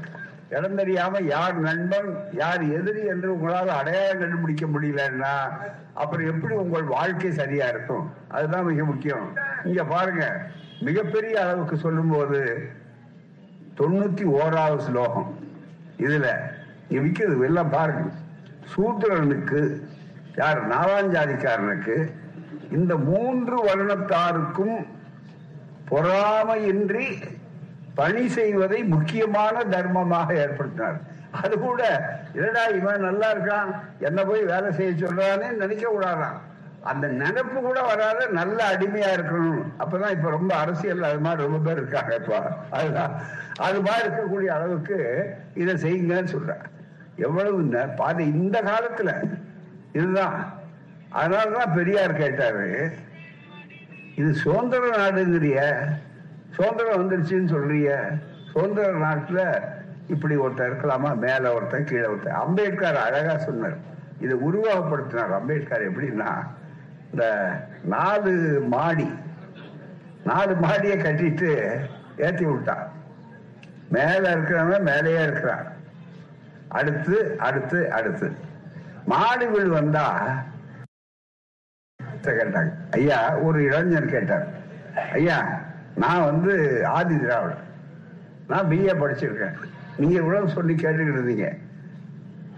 [0.57, 5.33] இடம் தெரியாம யார் நண்பன் யார் எதிரி என்று உங்களால் அடையாளம் கண்டுபிடிக்க முடியலன்னா
[5.93, 8.05] அப்புறம் எப்படி உங்கள் வாழ்க்கை சரியா இருக்கும்?
[8.27, 9.27] அதுதான் மிக முக்கியம்.
[9.63, 10.25] இங்க பாருங்க
[10.79, 12.39] மிகப்பெரிய அளவுக்கு சொல்லும்போது
[13.77, 15.29] தொண்ணூத்தி ஓராவது ஸ்லோகம்.
[15.97, 16.27] இதுல
[16.89, 18.03] இங்க விற்கிறது எல்லாம் பாருங்க.
[18.73, 19.61] சூத்திரனுக்கு
[20.35, 20.59] யார்?
[20.69, 21.95] நாலாஞ்சாதிக்காரனுக்கு
[22.71, 24.77] இந்த மூன்று வருணத்தாருக்கும்
[25.89, 27.07] பொறாமையின்றி
[27.95, 30.99] பணி செய்வதை முக்கியமான தர்மமாக ஏற்படுத்தினார்.
[31.31, 33.75] அது கூட என்னடா இவன் நல்லா இருக்கான்?
[33.99, 36.51] என்ன போய் வேலை செய்ய சொல்றானே நினைக்க கூடாதான்.
[36.83, 39.63] அந்த நினைப்பு கூட வராத நல்ல அடிமையா இருக்கணும்.
[39.79, 42.43] அப்பதான் இப்ப ரொம்ப அரசியல் அது மாதிரி ரொம்ப பேர் இருக்காங்க இப்ப.
[42.71, 43.21] அதுதான்.
[43.59, 46.61] அது மாதிரி இருக்கக்கூடிய அளவுக்கு இதை செய்யுங்கன்னு சொல்றேன்
[47.15, 49.29] எவ்வளவு ந- பாதி இந்த காலத்துல
[49.93, 50.53] இதுதான்.
[51.13, 52.91] அதனாலதான் பெரியார் கேட்டாரு
[54.15, 55.83] இது சுதந்திர நாடுங்கிறிய
[56.55, 57.89] சுதந்திரம் வந்துருச்சுன்னு சொல்றிய.
[58.51, 59.45] சுதந்திர நாட்டில்
[60.07, 61.11] இப்படி ஒருத்தன் இருக்கலாமா?
[61.25, 62.39] மேல ஒருத்தன் கீழே ஒருத்தன்.
[62.45, 63.77] அம்பேத்கர் அழகா சொன்னார்.
[64.19, 66.31] இதை உருவகப்படுத்தினார் அம்பேத்கர் எப்படின்னா
[67.11, 67.25] இந்த
[67.83, 68.33] நாலு
[68.67, 69.09] மாடி
[70.23, 71.49] நாலு மாடியை கட்டிட்டு
[72.17, 72.91] ஏற்றி விட்டான்
[73.89, 75.65] மேல இருக்கிறவன் மேலேயே இருக்கிறான்.
[76.67, 78.27] அடுத்து அடுத்து அடுத்து.
[79.05, 80.05] மாடுகள் வீடு வந்தா
[82.23, 82.71] கேட்டாங்க.
[82.91, 84.47] ஐயா ஒரு இளைஞர் கேட்டார்.
[85.13, 85.37] ஐயா
[85.95, 87.63] நான் வந்து ஆதி திராவிடர்.
[88.47, 89.53] நான் பிஏ படிச்சிருக்கேன்.
[89.97, 91.57] நீங்க இவ்வளவு சொல்லி கேட்டுக்கிட்டு இருந்தீங்க.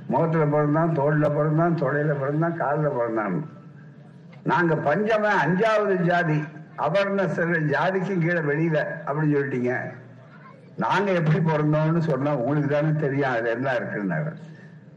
[0.08, 3.50] முகத்துல பிறந்தான் தோல்ல பிறந்தான் தொடையில் பிறந்தான் காலில் பிறந்தான்.
[4.44, 6.44] நாங்க பஞ்சம அஞ்சாவது ஜாதி.
[6.78, 9.92] அபர்ணசர் ஜாதிக்கும் கீழே வெளியில அப்படின்னு சொல்லிட்டீங்க.
[10.78, 13.32] நாங்க எப்படி பிறந்தோம்னு சொன்னா உங்களுக்கு தானே தெரியும்.
[13.32, 14.34] அது என்ன இருக்குன்னாரு.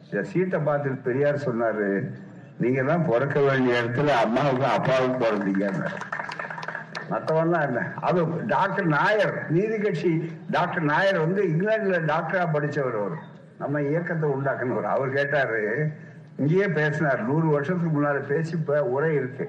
[0.05, 2.11] இந்த சீட்டை பார்த்துட்டு பெரியார் சொன்னாரு
[2.59, 5.91] நீங்க தான் பிறக்க வேண்டிய இடத்துல அம்மாவுக்கும் அப்பாவுக்கும் பிறந்தீங்க
[7.11, 10.13] மற்றவன்லாம் என்ன அது டாக்டர் நாயர் நீதி கட்சி
[10.51, 13.17] டாக்டர் நாயர் வந்து இங்கிலாந்துல டாக்டரா படிச்சவர் அவர்.
[13.59, 14.89] நம்ம இயக்கத்தை உண்டாக்குனவர்.
[14.95, 15.91] அவர் கேட்டாரு
[16.37, 17.23] இங்கேயே பேசினார்.
[17.23, 19.47] நூறு வருஷத்துக்கு முன்னால பேசி இப்ப உரை இருக்கு.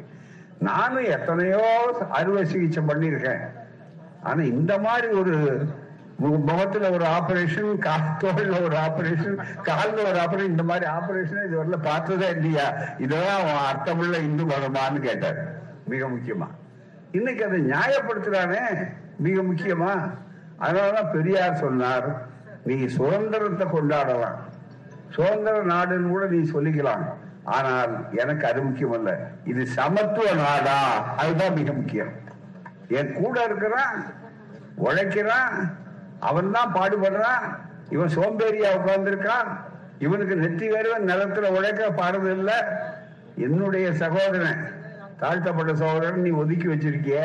[0.60, 1.62] நானும் எத்தனையோ
[2.10, 3.43] அறுவை சிகிச்சை பண்ணியிருக்கேன்.
[4.24, 5.36] ஆனா இந்த மாதிரி ஒரு
[6.19, 7.69] முகத்துல ஒரு ஆபரேஷன்
[8.22, 12.74] தோல்ல ஒரு ஆபரேஷன் கால்ல ஒரு ஆபரேஷன் இந்த மாதிரி ஆபரேஷன் இது வரல பார்த்ததே இல்லையா?
[12.98, 15.39] இதெல்லாம் அவன் அர்த்தமுள்ள இந்து மதமான்னு கேட்டார்.
[15.86, 16.48] மிக முக்கியமா.
[17.12, 18.91] இன்னைக்கு அதை நியாயப்படுத்துறானே?
[19.17, 20.12] மிக முக்கியமா?
[20.60, 22.28] அதனாலதான் பெரியார் சொன்னார்
[22.63, 24.38] நீ சுதந்திரத்தை கொண்டாடலாம்.
[25.10, 27.06] சுதந்திர நாடுன்னு கூட நீ சொல்லிக்கலாம்.
[27.43, 30.80] ஆனால் எனக்கு அது முக்கியம் அல்ல இது சமத்துவ நாடா?
[31.15, 32.12] அதுதான் மிக முக்கியம்.
[32.88, 34.15] என் கூட இருக்கிறான்
[34.76, 35.78] உழைக்கிறான்
[36.19, 37.45] அவன் தான் பாடுபடுறான்.
[37.89, 39.50] இவன் சோம்பேறியா உட்கார்ந்துருக்கான்.
[40.00, 42.52] இவனுக்கு நெத்தி வேறுவன் நிலத்துல உழைக்க பாடுறது இல்ல.
[43.38, 44.62] என்னுடைய சகோதரன்
[45.19, 47.19] தாழ்த்தப்பட்ட சகோதரன் நீ ஒதுக்கி வச்சிருக்கிய?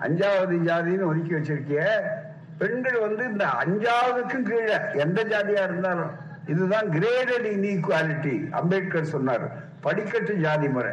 [0.00, 1.84] அஞ்சாவது ஜாதின்னு ஒதுக்கி வச்சிருக்கிய?
[2.58, 6.10] பெண்கள் வந்து இந்த அஞ்சாவதுக்கும் கீழே எந்த ஜாதியா இருந்தாலும்
[6.46, 9.50] இதுதான் கிரேடட் இன்இக்வாலிட்டி அம்பேத்கர் சொன்னார்.
[9.80, 10.92] படிக்கட்டு ஜாதி முறை.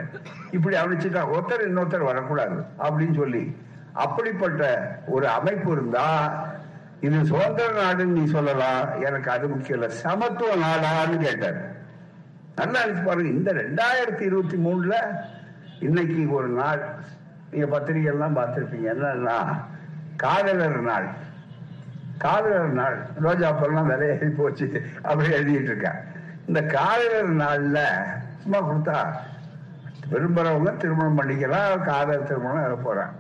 [0.52, 3.56] இப்படி அமைச்சுட்டா ஒருத்தர் இன்னொருத்தர் வரக்கூடாது அப்படின்னு சொல்லி.
[3.94, 4.64] அப்படிப்பட்ட
[5.08, 6.08] ஒரு அமைப்பு இருந்தா
[7.02, 9.04] இது சுதந்திர நாடுன்னு நீ சொல்லலாம்.
[9.06, 11.76] எனக்கு அது முக்கியம் சமத்துவ நாடான்னு கேட்டார்.
[12.56, 13.30] நல்லா பாருங்க.
[13.30, 14.94] இந்த ரெண்டாயிரத்தி இருபத்தி மூணுல
[15.88, 16.82] இன்னைக்கு ஒரு நாள்.
[17.52, 18.88] நீங்க பத்திரிகை எல்லாம் பார்த்திருப்பீங்க.
[18.94, 19.38] என்னன்னா
[20.24, 21.08] காதலர் நாள்.
[22.24, 22.98] காதலர் நாள்.
[23.26, 24.68] ரோஜா பூலாம் விலையேறி போச்சு.
[25.02, 26.00] அப்படி எழுதிட்டு இருக்கேன்
[26.48, 27.80] இந்த காதலர் நாள்ல
[28.42, 28.98] சும்மா கொடுத்தா
[30.12, 33.14] விரும்புறவங்க திருமணம் பண்ணிக்கலாம் காதல் திருமணம் வர போறான்.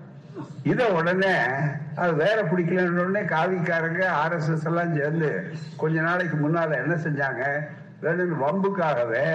[0.71, 1.35] இத உடனே
[2.01, 5.29] அது வேற பிடிக்கலன்னு உடனே காவிக்காரங்க ஆர்எஸ்எஸ் எல்லாம் சேர்ந்து
[5.81, 7.43] கொஞ்ச நாளைக்கு முன்னால என்ன செஞ்சாங்க?
[8.05, 9.25] ரெண்டு வம்புக்காகவே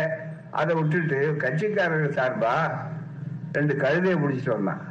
[0.61, 2.55] அதை விட்டுட்டு கட்சிக்காரர்கள் சார்பா
[3.53, 4.83] ரெண்டு கழுதையை பிடிச்சிட்டு வந்தான்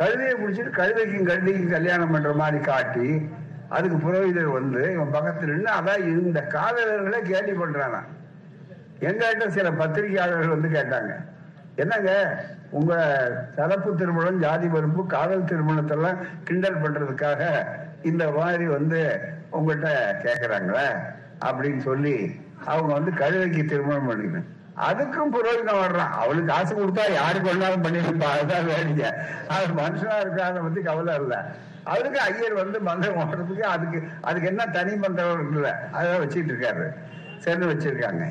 [0.00, 3.28] கழுதையை பிடிச்சிட்டு கழுதைக்கும் கழுதைக்கும் கல்யாணம் பண்ற மாதிரி காட்டி
[3.68, 8.00] அதுக்கு புரோகிதர் வந்து இவன் பக்கத்துல நின்று அதான் இந்த காதலர்களை கேள்வி பண்றானா.
[9.00, 11.14] எங்ககிட்ட சில பத்திரிகையாளர்கள் வந்து கேட்டாங்க.
[11.76, 12.10] என்னங்க
[12.70, 12.94] உங்க
[13.56, 17.66] கலப்பு திருமணம் ஜாதி பருப்பு காதல் திருமணத்தெல்லாம் கிண்டல் பண்றதுக்காக
[18.02, 19.00] இந்த மாதிரி வந்து
[19.52, 19.90] உங்கள்கிட்ட
[20.24, 20.88] கேட்குறாங்களே
[21.44, 24.48] அப்படின்னு சொல்லி அவங்க வந்து கழுதைக்கு திருமணம் பண்ணிக்கணும்.
[24.76, 26.12] அதுக்கும் புரோஜனம் வர்றான்.
[26.22, 29.10] அவளுக்கு காசு கொடுத்தா யாருக்கு வேணாலும் பண்ணிருப்பா அதுதான் வேடிக்கை.
[29.48, 31.38] அது மனுஷனா இருக்காத பத்தி கவலை இல்லை.
[31.84, 36.86] அவருக்கு ஐயர் வந்து மந்திரம் ஓடுறதுக்கு அதுக்கு அதுக்கு என்ன தனி மந்திரம் இருக்குல்ல அதான் வச்சுட்டு இருக்காரு.
[37.38, 38.26] சேர்ந்து வச்சிருக்காங்க.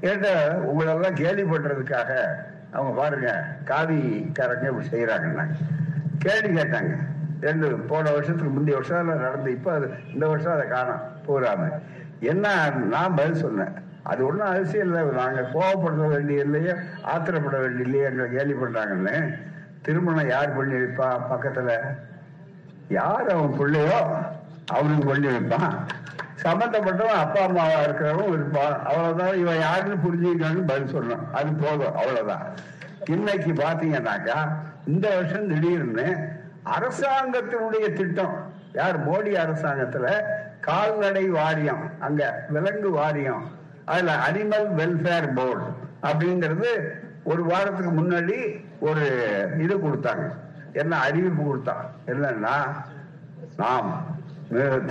[0.00, 0.28] ஏட்ட
[0.70, 2.10] உங்களெல்லாம் கேலி பண்றதுக்காக
[2.72, 5.46] அவங்க பாருங்க காவிக்காரங்க இப்படி செய்யறாங்கன்னா
[6.18, 6.94] கேள்வி கேட்டாங்க.
[7.40, 11.02] ரெண்டு போன வருஷத்துக்கு முந்தைய வருஷம் நடந்து இப்ப அது இந்த வருஷம் அதை காணும்.
[11.26, 11.70] பூராம
[12.20, 13.74] என்ன நான் பதில் சொன்னேன்.
[14.06, 15.02] அது ஒன்றும் அவசியம் இல்லை.
[15.02, 16.72] நாங்கள் கோபப்படுத்த வேண்டிய இல்லையே
[17.16, 19.38] ஆத்திரப்பட வேண்டிய இல்லையே எங்களை கேலி பண்ணுறாங்கன்னு
[19.82, 21.78] திருமணம் யார் பண்ணி வைப்பா பக்கத்தில்?
[22.88, 24.00] யார் அவன் பிள்ளையோ?
[24.72, 25.74] அவனுக்கு பண்ணி வைப்பான்
[26.42, 28.84] சம்பந்தப்பட்டவன் அப்பா அம்மாவா இருக்கிறவன் இருப்பான்.
[28.84, 29.36] அவ்வளவுதான்.
[29.36, 31.30] இவன் யாருன்னு புரிஞ்சுக்கிட்டான்னு பதில் சொல்லணும்.
[31.32, 31.96] அது போதும்.
[31.96, 32.46] அவ்வளவுதான்.
[33.10, 34.38] இன்னைக்கு பாத்தீங்கன்னாக்கா
[34.86, 36.16] இந்த வருஷம் திடீர்னு
[36.64, 38.52] அரசாங்கத்தினுடைய திட்டம்.
[38.72, 39.08] யார்?
[39.10, 40.22] மோடி அரசாங்கத்துல
[40.60, 43.55] கால்நடை வாரியம் அங்க விலங்கு வாரியம்.
[43.92, 45.66] அதுல அனிமல் வெல்ஃபேர் போர்டு
[46.08, 46.70] அப்படிங்கிறது
[47.30, 48.38] ஒரு வாரத்துக்கு முன்னாடி
[48.88, 49.04] ஒரு
[49.64, 50.24] இது கொடுத்தாங்க.
[50.80, 51.74] என்ன அறிவிப்பு கொடுத்தா?
[52.06, 52.56] என்னன்னா
[53.60, 53.90] நாம்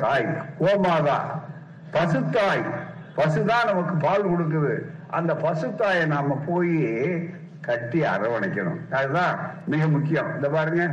[0.02, 0.28] தாய்
[0.60, 1.18] கோமாதா
[1.96, 2.64] பசுத்தாய்
[3.18, 4.74] பசுதான் நமக்கு பால் கொடுக்குது.
[5.18, 6.78] அந்த பசுத்தாயை நாம போய்
[7.68, 8.82] கட்டி அரவணைக்கணும்.
[8.92, 9.36] அதுதான்
[9.74, 10.30] மிக முக்கியம்.
[10.36, 10.84] இந்த பாருங்க.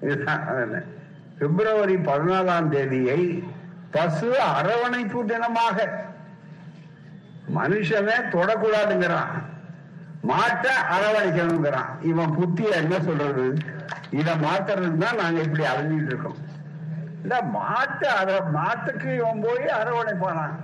[0.00, 0.42] இதுதான்
[1.38, 3.20] பிப்ரவரி பதினாலாம் தேதியை
[3.90, 5.88] பசு அரவணைப்பு தினமாக
[7.54, 9.32] மனுஷனே தொடக்கூடாதுங்கிறான்.
[10.28, 11.90] மாட்டை அரவணைக்கணுங்கிறான்.
[12.02, 13.58] இவன் புத்திய என்ன சொல்றது?
[14.10, 16.38] இத மாத்துறதுக்கு தான் நாங்க இப்படி அலைஞ்சிட்டு இருக்கோம்.
[17.22, 20.56] இந்த மாட்டை அர மாட்டுக்கு இவன் போய் அரவணைப்பானான்.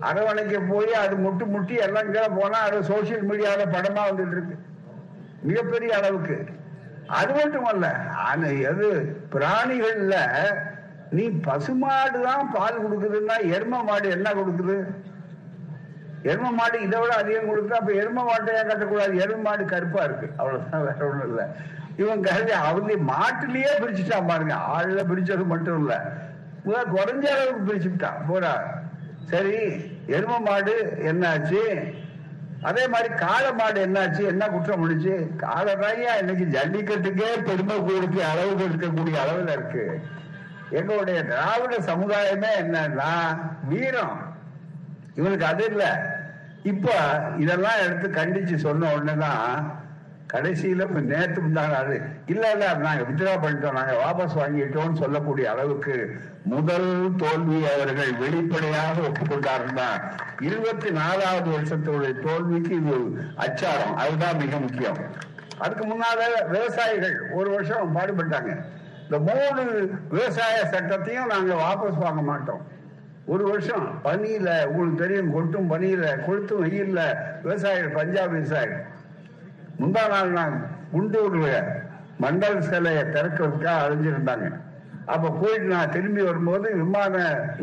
[0.00, 4.56] அரவணைக்க போய் அது முட்டு முட்டி எல்லாம் கீழே போனா அது சோசியல் மீடியால படமா வந்துட்டு இருக்கு.
[5.42, 6.46] மிகப்பெரிய அளவுக்கு.
[7.06, 8.88] அது மட்டுமல்ல ஆனா எது
[9.34, 10.14] பிராணிகள்ல
[11.10, 14.94] நீ பசுமாடு தான் பால் கொடுக்குதுன்னா எரும மாடு என்ன கொடுக்குது?
[16.24, 19.14] எரும மாடு இதை விட அதிகம் கொடுத்தா அப்ப எரும மாட்டை ஏன் கட்டக்கூடாது?
[19.24, 20.30] எரும மாடு கருப்பா இருக்கு.
[20.36, 21.56] அவ்வளவுதான் வேற ஒண்ணும் இல்ல.
[21.96, 24.54] இவன் கருதி அவங்க மாட்டுலயே பிரிச்சுட்டான் பாருங்க.
[24.54, 26.12] ஆள்ல பிரிச்சது மட்டும் இல்ல.
[26.66, 28.82] குறைஞ்ச அளவுக்கு பிரிச்சுட்டான் போடா.
[29.24, 29.58] சரி
[30.06, 31.92] எரும மாடு என்னாச்சு?
[32.62, 34.26] அதே மாதிரி காளை மாடு என்னாச்சு?
[34.26, 40.00] என்ன குற்றம் முடிச்சு காளை ராயா இன்னைக்கு ஜல்லிக்கட்டுக்கே பெருமை கொடுக்க அளவுக்கு இருக்கக்கூடிய அளவுல இருக்கு.
[40.70, 44.30] எங்களுடைய திராவிட சமுதாயமே என்னன்னா வீரம்.
[45.14, 46.11] இவனுக்கு அது இல்லை.
[46.62, 46.90] இப்ப
[47.38, 49.80] இதெல்லாம் எடுத்து கண்டிச்சு சொன்ன உடனே தான்
[50.32, 51.78] கடைசியில இப்ப நேத்து முந்தாங்க
[52.26, 53.76] இல்ல இல்ல நாங்க வித்ரா பண்ணிட்டோம்.
[53.78, 55.94] நாங்க வாபஸ் வாங்கிட்டோம்னு சொல்லக்கூடிய அளவுக்கு
[56.52, 59.88] முதல் தோல்வி அவர்கள் வெளிப்படையாக ஒப்புக்கொண்டாருன்னா
[60.40, 62.96] இருபத்தி நாலாவது வருஷத்துடைய தோல்விக்கு இது
[63.36, 63.96] அச்சாரம்.
[63.96, 65.00] அதுதான் மிக முக்கியம்.
[65.58, 68.52] அதுக்கு முன்னால விவசாயிகள் ஒரு வருஷம் பாடுபட்டாங்க.
[69.04, 69.62] இந்த மூணு
[70.08, 72.62] விவசாய சட்டத்தையும் நாங்க வாபஸ் வாங்க மாட்டோம்.
[73.32, 77.00] ஒரு வருஷம் பனியில உங்களுக்கு தெரியும் கொட்டும் பனியில கொளுத்தும் வெயில்ல
[77.42, 78.82] விவசாயிகள் பஞ்சாப் விவசாயிகள்.
[79.80, 80.56] முந்தா நாள் நான்
[80.92, 81.46] குண்டூர்ல
[82.20, 84.48] மண்டல் சிலையை திறக்கிறதுக்காக அழிஞ்சிருந்தாங்க
[85.06, 87.14] அப்ப போயிட்டு நான் திரும்பி வரும்போது விமான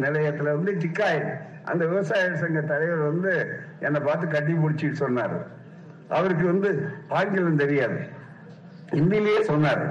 [0.02, 1.22] நிலையத்துல வந்து டிக்காய்
[1.64, 3.34] அந்த விவசாய சங்க தலைவர் வந்து
[3.80, 5.36] என்னை பார்த்து கட்டி பிடிச்சிட்டு சொன்னார்.
[6.10, 6.70] அவருக்கு வந்து
[7.10, 8.00] ஆங்கிலம் தெரியாது.
[8.92, 9.84] இந்தியிலேயே சொன்னார்.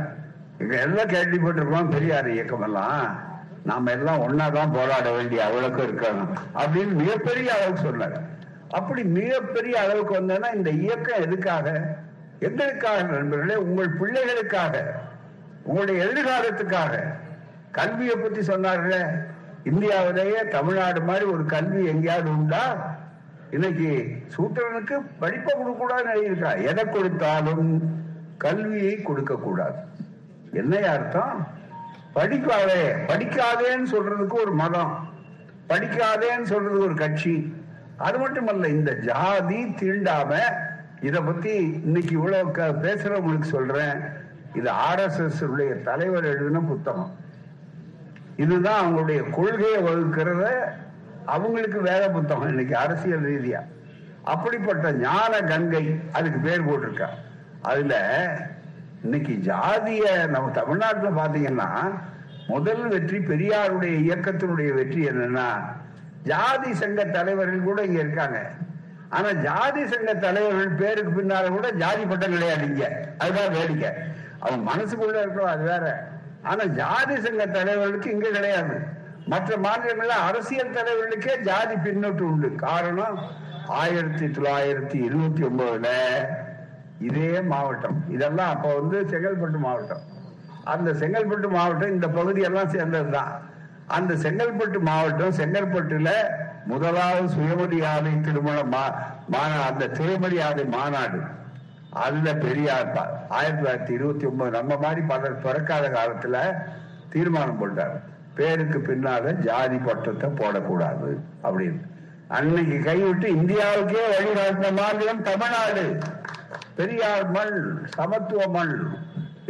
[0.59, 3.28] இங்க எல்லாம் கேள்விப்பட்டிருக்கோம் பெரியார் இயக்கம் எல்லாம்
[3.69, 8.17] நாம எல்லாம் ஒன்னாதான் போராட வேண்டிய அளவுக்கு இருக்கணும் அப்படின்னு மிகப்பெரிய அளவுக்கு சொன்னார்.
[8.71, 11.97] அப்படி மிகப்பெரிய அளவுக்கு வந்தேன்னா இந்த இயக்கம் எதுக்காக?
[12.39, 14.83] எதற்காக நண்பர்களே உங்கள் பிள்ளைகளுக்காக
[15.63, 16.95] உங்களுடைய எதிர்காலத்துக்காக.
[17.71, 19.03] கல்வியை பத்தி சொன்னார்களே
[19.65, 22.65] இந்தியாவிலேயே தமிழ்நாடு மாதிரி ஒரு கல்வி எங்கேயாவது உண்டா?
[23.51, 23.91] இன்னைக்கு
[24.37, 26.25] சூத்திரனுக்கு படிப்பை கொடுக்கூடாதுன்னு எழுதியிருக்கா.
[26.25, 27.67] இருக்கா எதை கொடுத்தாலும்
[28.39, 29.79] கல்வியை கொடுக்க கூடாது
[30.53, 31.57] என்ன அர்த்தம்?
[32.19, 34.95] படிக்காதே படிக்காதேன்னு சொல்றதுக்கு ஒரு மதம்
[35.71, 37.35] படிக்காதேன்னு சொல்றதுக்கு ஒரு கட்சி.
[38.07, 40.33] அது மட்டுமல்ல இந்த ஜாதி தீண்டாம
[41.09, 41.55] இத பத்தி
[41.87, 42.51] இன்னைக்கு இவ்வளவு
[42.85, 43.99] பேசுறவங்களுக்கு சொல்றேன்.
[44.59, 47.13] இது ஆர்எஸ்எஸ் உடைய தலைவர் எழுதின புத்தகம்.
[48.45, 50.45] இதுதான் அவங்களுடைய கொள்கையை வகுக்கிறத
[51.35, 53.61] அவங்களுக்கு வேத புத்தகம் இன்னைக்கு அரசியல் ரீதியா.
[54.35, 57.09] அப்படிப்பட்ட ஞான கங்கை அதுக்கு பேர் போட்டிருக்கா
[57.63, 57.95] அதுல
[59.03, 61.99] இன்னைக்கு ஜாதிய நம்ம தமிழ்நாட்டுல பாத்தீங்கன்னா
[62.47, 65.49] முதல் வெற்றி பெரியாருடைய இயக்கத்தினுடைய வெற்றி என்னன்னா
[66.23, 68.51] ஜாதி சங்க தலைவர்கள் கூட இங்க இருக்காங்க.
[69.09, 73.09] ஆனா ஜாதி சங்க தலைவர்கள் பேருக்கு பின்னால கூட ஜாதி பட்டம் கிடையாது இங்க.
[73.19, 73.91] அதுதான் வேடிக்கை.
[74.41, 76.09] அவங்க மனசுக்குள்ள இருக்கிறோம் அது வேற.
[76.43, 78.77] ஆனா ஜாதி சங்க தலைவர்களுக்கு இங்க கிடையாது.
[79.27, 82.55] மற்ற மாநிலங்கள்ல அரசியல் தலைவர்களுக்கே ஜாதி பின்னொட்டு உண்டு.
[82.55, 83.19] காரணம்
[83.67, 85.89] ஆயிரத்தி தொள்ளாயிரத்தி இருபத்தி ஒன்பதுல
[87.01, 88.05] இதே மாவட்டம்.
[88.09, 90.01] இதெல்லாம் அப்ப வந்து செங்கல்பட்டு மாவட்டம்.
[90.65, 93.41] அந்த செங்கல்பட்டு மாவட்டம் இந்த பகுதியெல்லாம் சேர்ந்ததுதான்.
[93.87, 96.11] அந்த செங்கல்பட்டு மாவட்டம் செங்கல்பட்டுல
[96.65, 98.95] முதலாவது சுயமரியாதை திருமண மா-
[99.29, 101.21] மாநா அந்த சுயமரியாதை மாநாடு.
[101.91, 106.39] அதுல பெரியார் ஆயிரத்தி தொள்ளாயிரத்தி இருபத்தி ஒன்பது நம்ம மாதிரி பலர் பிறக்காத காலத்துல
[107.11, 108.01] தீர்மானம் போட்டார்.
[108.35, 111.81] பேருக்கு பின்னால ஜாதி பட்டத்தை போடக்கூடாது அப்படின்னு.
[112.29, 115.99] அன்னைக்கு கைவிட்டு இந்தியாவுக்கே வழிகாட்டின மாநிலம் தமிழ்நாடு.
[116.79, 117.57] பெரியார் மண்
[117.97, 118.77] சமத்துவ மண்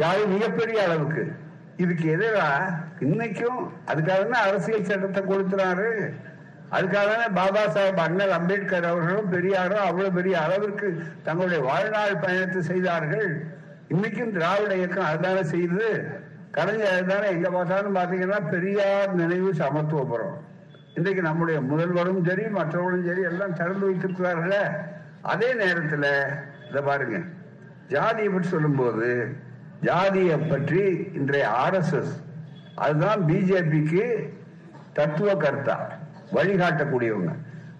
[0.01, 1.23] யாரும் மிகப்பெரிய அளவுக்கு.
[1.83, 2.47] இதுக்கு எதிரா
[3.05, 3.59] இன்னைக்கும்
[3.91, 5.91] அதுக்காக தான் அரசியல் சட்டத்தை கொடுத்துறாரு
[6.77, 10.87] அதுக்காக தானே பாபா சாஹேப் அண்ணல் அம்பேத்கர் அவர்களும் பெரியாரும் அவ்வளவு பெரிய அளவிற்கு
[11.27, 13.29] தங்களுடைய வாழ்நாள் பயணத்தை செய்தார்கள்.
[13.93, 15.87] இன்னைக்கும் திராவிட இயக்கம் அதுதானே செய்யுது.
[16.57, 20.35] கலைஞர் அதுதானே எங்க பார்த்தாலும் பாத்தீங்கன்னா பெரியார் நினைவு சமத்துவபுரம்.
[20.97, 24.63] இன்றைக்கு நம்முடைய முதல்வரும் சரி மற்றவர்களும் சரி எல்லாம் திறந்து வைத்திருக்கிறார்களே.
[25.31, 26.05] அதே நேரத்துல
[26.69, 27.19] இத பாருங்க.
[27.87, 29.35] ஜாதியை பற்றி சொல்லும்போது
[29.81, 30.81] ஜாதியை பற்றி
[31.13, 32.13] இன்றைய ஆர்எஸ்எஸ்
[32.75, 34.29] அதுதான் பிஜேபிக்கு
[34.93, 35.87] தத்துவ கர்த்தா
[36.33, 37.31] வழிகாட்டக்கூடியவங்க.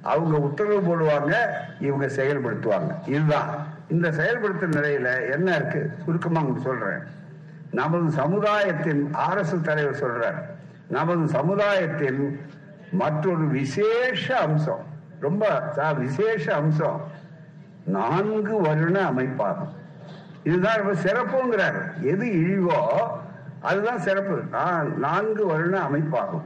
[0.02, 1.34] அவங்க உத்தரவு போடுவாங்க
[1.80, 3.08] இவங்க செயல்படுத்துவாங்க.
[3.08, 3.50] இதுதான்.
[3.90, 5.92] இந்த செயல்படுத்தும் நிலையில என்ன இருக்கு?
[6.06, 7.02] சுருக்கமா உங்களுக்கு சொல்றேன்.
[7.72, 10.40] நமது சமுதாயத்தின் அரசு தலைவர் சொல்றார்
[10.88, 12.40] நமது சமுதாயத்தின்
[12.92, 14.84] மற்றொரு விசேஷ அம்சம்
[15.20, 17.02] ரொம்ப விசேஷ அம்சம்
[17.86, 19.74] நான்கு வருண அமைப்பாகும்.
[20.44, 22.02] இதுதான் இப்ப சிறப்புங்கிறார்.
[22.02, 22.98] எது இழிவோ
[23.62, 24.42] அதுதான் சிறப்பு.
[24.52, 26.42] நான் நான்கு வருண அமைப்பாகும்.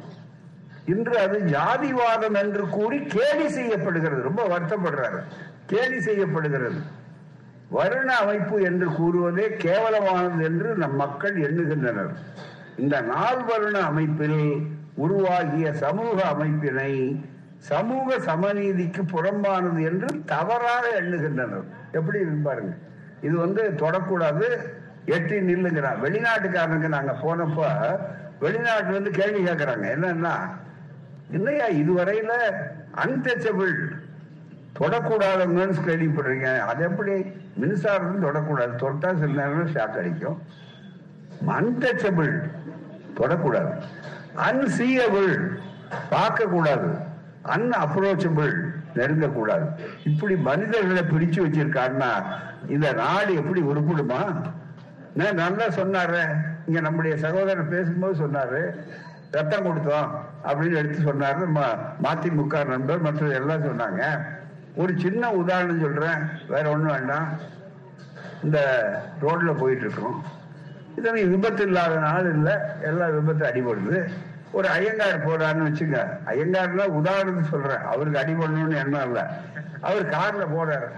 [0.85, 4.21] இன்று அது ஜாதிவாதம் என்று கூறி கேலி செய்யப்படுகிறது.
[4.21, 5.19] ரொம்ப வருத்தப்படுறாரு.
[5.65, 6.81] கேலி செய்யப்படுகிறது.
[7.71, 12.11] வருண அமைப்பு என்று கூறுவதே கேவலமானது என்று நம் மக்கள் எண்ணுகின்றனர்.
[12.77, 17.25] இந்த நால் வருண அமைப்பில் உருவாகிய சமூக அமைப்பினை
[17.69, 21.67] சமூக சமநீதிக்கு புறம்பானது என்று தவறாக எண்ணுகின்றனர்.
[21.91, 22.73] எப்படி பாருங்க.
[23.21, 24.47] இது வந்து தொடக்கூடாது
[25.05, 27.59] எட்டி நில்லுங்கிறான் வெளிநாட்டுக்காரனுக்கு நாங்க போனப்ப
[28.41, 30.33] வெளிநாட்டுல இருந்து கேள்வி கேட்கிறாங்க என்னன்னா
[31.31, 32.33] இல்லையா இதுவரையில
[33.03, 33.73] அன்டச்சபிள்
[34.79, 37.15] தொடக்கூடாதுங்கன்னு கேள்விப்படுறீங்க அது எப்படி?
[37.55, 38.73] மின்சாரம் தொடக்கூடாது.
[38.75, 40.37] தொட்டா சில நேரம் ஷாக் அடிக்கும்.
[41.47, 42.33] அன்டச்சபிள்
[43.19, 43.73] தொடக்கூடாது.
[44.49, 45.33] அன்சீயபிள்
[46.09, 47.11] பார்க்க கூடாது
[47.43, 48.53] அன் அப்ரோச்சபிள்
[48.95, 49.65] நெருங்கக்கூடாது.
[50.03, 52.11] இப்படி மனிதர்களை பிரிச்சு வச்சிருக்காருன்னா
[52.67, 54.21] இந்த நாடு எப்படி உருப்பிடுமா?
[55.13, 56.21] நான் நல்லா சொன்னாரு
[56.67, 58.61] இங்க நம்முடைய சகோதரர் பேசும்போது சொன்னாரு
[59.31, 60.09] ரத்தம் கொடுத்தோம்
[60.45, 61.65] அப்படின்னு எடுத்து சொன்னாரு நம்ம
[62.03, 64.03] மதிமுக நண்பர் மற்ற எல்லாம் சொன்னாங்க.
[64.75, 67.27] ஒரு சின்ன உதாரணம் சொல்றேன் வேற ஒண்ணும் வேண்டாம்.
[68.43, 68.59] இந்த
[69.21, 70.23] ரோட்ல போயிட்டு இருக்கோம்.
[70.97, 74.09] இது விபத்து இல்லாத நாள் இல்லை எல்லா விபத்து அடிபடுது.
[74.53, 75.97] ஒரு ஐயங்கார் போறாருன்னு வச்சுங்க.
[76.25, 77.81] ஐயங்கார்னா உதாரணத்துக்கு சொல்றேன்.
[77.81, 79.23] அவருக்கு அடிபடணும்னு எண்ணம் இல்லை.
[79.81, 80.89] அவர் கார்ல போறாரு.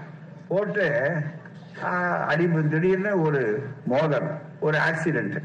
[0.48, 1.12] போட்டு
[1.82, 3.40] ஆஹ், திடீர்னு ஒரு
[3.84, 4.28] மோதல்
[4.60, 5.42] ஒரு ஆக்சிடென்ட்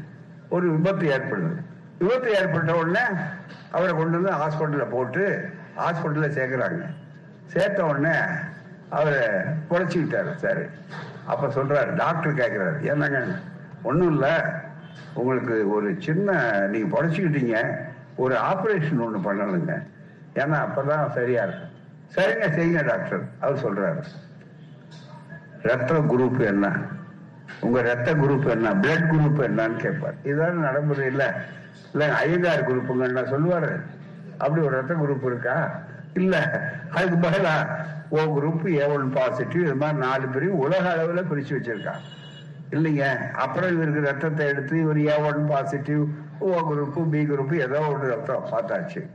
[0.48, 1.56] ஒரு விபத்து ஏற்படுது.
[1.98, 3.06] விபத்து ஏற்பட்ட உடனே
[3.70, 6.86] அவரை கொண்டு வந்து ஹாஸ்பிட்டல்ல போட்டு ஹாஸ்பிட்டல்ல சேர்க்குறாங்க.
[7.46, 8.16] சேர்த்த உடனே
[8.90, 9.18] அவரை
[9.70, 10.62] குறைச்சிக்கிட்டாரு சார்.
[11.26, 13.26] அப்ப சொல்றாரு டாக்டர் கேட்கிறாரு என்னங்க
[13.82, 14.30] ஒன்றும் இல்லை.
[15.14, 16.32] உங்களுக்கு ஒரு சின்ன
[16.66, 17.56] நீங்க புடைச்சிக்கிட்டீங்க
[18.16, 19.82] ஒரு ஆப்ரேஷன் ஒன்று பண்ணணுங்க.
[20.34, 21.70] ஏன்னா அப்பதான் சரியா இருக்கும்.
[22.14, 24.02] சரிங்க செய்யுங்க டாக்டர் அவர் சொல்றாரு.
[25.62, 26.72] ரத்த குரூப் என்ன?
[27.60, 28.70] உங்க ரத்த குரூப் என்ன?
[28.72, 31.34] பிளட் குரூப் என்னன்னு கேட்பார் இதுதான் நடைமுறை இல்ல.
[31.92, 33.80] இல்ல ஐந்தார் குரூப்புங்கன்னா சொல்லுவாரு?
[34.38, 35.70] அப்படி ஒரு ரத்த குரூப் இருக்கா?
[36.14, 36.60] இல்ல.
[36.90, 37.66] அதுக்கு பதிலா
[38.08, 42.02] O group A one positive இது மாதிரி நாலு பேரையும் உலக அளவுல பிரிச்சு வச்சிருக்கான்
[42.70, 43.30] இல்லைங்க.
[43.30, 46.08] அப்புறம் இவருக்கு ரத்தத்தை எடுத்து இவர் A one positive
[46.42, 49.06] O group B group ஏதோ ஒரு ரத்தம் பார்த்தாச்சு.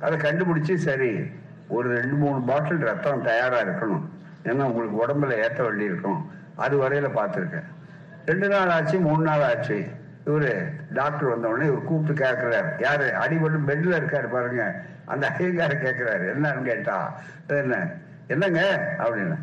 [0.00, 1.30] அதை கண்டுபிடிச்சு சரி
[1.68, 4.02] ஒரு ரெண்டு மூணு பாட்டில் ரத்தம் தயாரா இருக்கணும்.
[4.44, 6.30] ஏன்னா உங்களுக்கு உடம்புல ஏற்ற வேண்டி இருக்கும்.
[6.56, 7.64] அது வரையில பார்த்துருக்கேன்.
[8.26, 9.86] ரெண்டு நாள் ஆச்சு மூணு நாள் ஆச்சு.
[10.26, 13.00] இவரு டாக்டர் வந்தவொடனே இவர் கூப்பிட்டு கேட்குறாரு யார்?
[13.00, 14.82] அடிபட்டு பெட்டில் இருக்காரு பாருங்க.
[15.04, 17.88] அந்த ஐயங்கார கேட்கிறாரு என்னன்னு கேட்டா என்ன?
[18.26, 18.94] என்னங்க?
[18.98, 19.36] அப்படின்னு.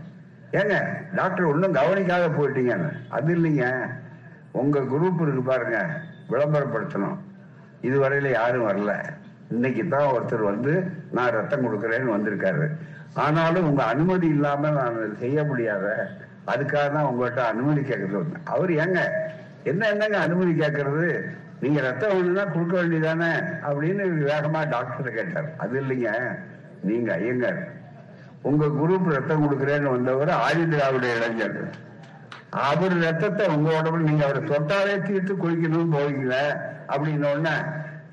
[0.52, 0.84] ஏங்க
[1.16, 3.08] டாக்டர் ஒன்றும் கவனிக்காத போயிட்டீங்கன்னு.
[3.10, 3.88] அது இல்லைங்க.
[4.52, 5.88] உங்க குரூப் இருக்கு பாருங்க.
[6.30, 7.18] விளம்பரப்படுத்தணும்.
[7.82, 9.04] இதுவரையில யாரும் வரல.
[9.50, 12.68] இன்னைக்கு தான் ஒருத்தர் வந்து நான் ரத்தம் கொடுக்கறேன்னு வந்திருக்காரு.
[13.14, 16.12] ஆனாலும் உங்க அனுமதி இல்லாம நான் செய்ய முடியாத
[16.48, 19.00] அதுக்காக தான் உங்கள்கிட்ட அனுமதி கேட்கறது அவர் ஏங்க
[19.64, 21.22] என்ன என்னங்க அனுமதி கேட்கறது?
[21.60, 23.30] நீங்க ரத்தம் வேணும்னா கொடுக்க வேண்டியதானே?
[23.68, 25.56] அப்படின்னு வேகமா டாக்டர் கேட்டார்.
[25.58, 26.36] அது இல்லைங்க.
[26.84, 27.72] நீங்க ஐயங்கார்.
[28.42, 31.70] உங்க குரூப் ரத்தம் கொடுக்குறேன்னு வந்தவர் ஆதி திராவிட இளைஞர்.
[32.54, 36.36] அவர் ரத்தத்தை உங்க உடம்புல நீங்க அவரை தொட்டாலே தீர்த்து குளிக்கணும்னு போவீங்கள
[36.88, 37.56] அப்படின்னு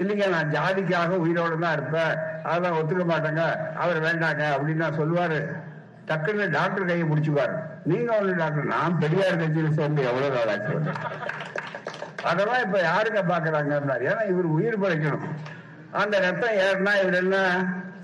[0.03, 2.12] இல்லைங்க நான் ஜாதிக்காக உயிரோட தான் இருப்பேன்.
[2.53, 3.42] அதான் ஒத்துக்க மாட்டேங்க.
[3.74, 5.40] அவர் வேண்டாங்க அப்படின்னு நான் சொல்லுவாரு.
[6.09, 10.76] டக்குன்னு டாக்டர் கையை பிடிச்சுப்பாரு நீங்க ஒண்ணு டாக்டர் நான் பெரியார் கட்சியில் சேர்ந்து எவ்வளவு நாள் ஆச்சு
[12.31, 13.74] அதெல்லாம் இப்ப யாருங்க பாக்குறாங்க
[14.09, 15.26] ஏன்னா இவர் உயிர் பிழைக்கணும்
[15.92, 17.37] அந்த ரத்தம் ஏறினா இவர் என்ன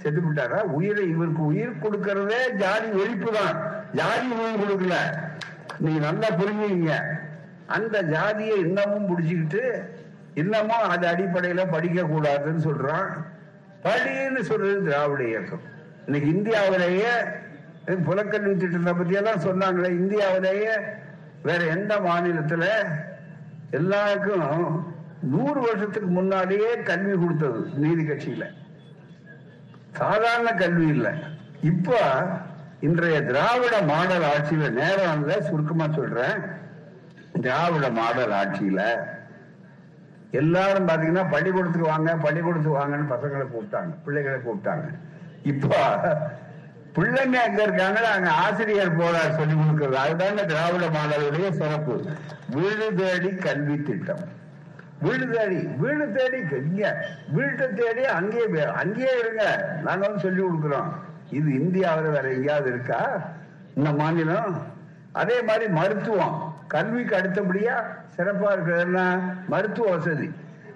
[0.02, 3.56] செத்து விட்டாரா உயிரை இவருக்கு உயிர் கொடுக்கறதே ஜாதி ஒழிப்பு தான்.
[3.94, 4.96] ஜாதி உயிர் கொடுக்கல.
[5.78, 6.94] நீங்க நல்லா புரிஞ்சுங்க
[7.66, 9.62] அந்த ஜாதியை இன்னமும் பிடிச்சுக்கிட்டு
[10.34, 13.10] இன்னமும் அது அடிப்படையில படிக்க கூடாதுன்னு சொல்றான்.
[13.82, 15.60] படின்னு சொல்றது திராவிட இயக்கம்.
[16.04, 17.12] இன்னைக்கு இந்தியாவிலேயே
[17.86, 20.74] புலக்கல்வி திட்டத்தை பத்தி எல்லாம் சொன்னாங்களே இந்தியாவிலேயே
[21.42, 22.64] வேற எந்த மாநிலத்துல
[23.70, 28.44] எல்லாருக்கும் நூறு வருஷத்துக்கு முன்னாடியே கல்வி கொடுத்தது நீதி கட்சியில.
[29.92, 31.12] சாதாரண கல்வி இல்லை.
[31.62, 31.98] இப்ப
[32.80, 36.38] இன்றைய திராவிட மாடல் ஆட்சியில நேரம் இல்ல சுருக்கமா சொல்றேன்.
[37.44, 38.80] திராவிட மாடல் ஆட்சியில
[40.30, 44.86] எல்லாரும் பாத்தீங்கன்னா பள்ளிக்கூடத்துக்கு வாங்க பள்ளிக்கூடத்துக்கு வாங்கன்னு பசங்களை கூப்பிட்டாங்க பிள்ளைகளை கூப்பிட்டாங்க.
[45.42, 45.68] இப்ப
[46.96, 49.98] பிள்ளைங்க அங்க இருக்காங்க அங்க ஆசிரியர் போறார் சொல்லி கொடுக்கிறது.
[50.04, 51.96] அதுதாங்க திராவிட மாடலுடைய சிறப்பு.
[52.48, 54.24] வீடு தேடி கல்வி திட்டம்.
[55.00, 57.06] வீடு தேடி வீடு தேடி இங்க.
[57.28, 59.44] வீட்டை தேடி அங்கேயே அங்கேயே இருங்க.
[59.82, 60.92] நாங்க வந்து சொல்லி கொடுக்குறோம்.
[61.30, 63.18] இது இந்தியாவில் வேற எங்கேயாவது இருக்கா?
[63.74, 64.66] இந்த மாநிலம்?
[65.12, 66.54] அதே மாதிரி மருத்துவம்.
[66.68, 67.74] கல்விக்கு அடுத்தபடியா
[68.16, 70.30] சிறப்பா இருக்கிறதுனா மருத்துவ வசதி.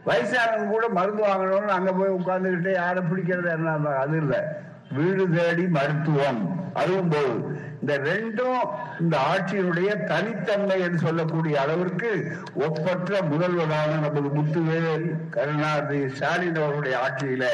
[0.07, 3.89] வயசானவங்க கூட மருந்து வாங்கணும்னு அங்க போய் உட்கார்ந்துகிட்டு யாரை பிடிக்கிறது என்ன?
[3.89, 4.63] அது இல்ல.
[4.93, 6.59] வீடு தேடி மருத்துவம்.
[6.75, 8.69] அதுவும் போது இந்த ரெண்டும்
[9.01, 17.45] இந்த ஆட்சியினுடைய தனித்தன்மை என்று சொல்லக்கூடிய அளவிற்கு ஒப்பற்ற முதல்வரான நமது முத்துவேல் கருணாநிதி ஸ்டாலின் அவர்களுடைய ஆட்சியில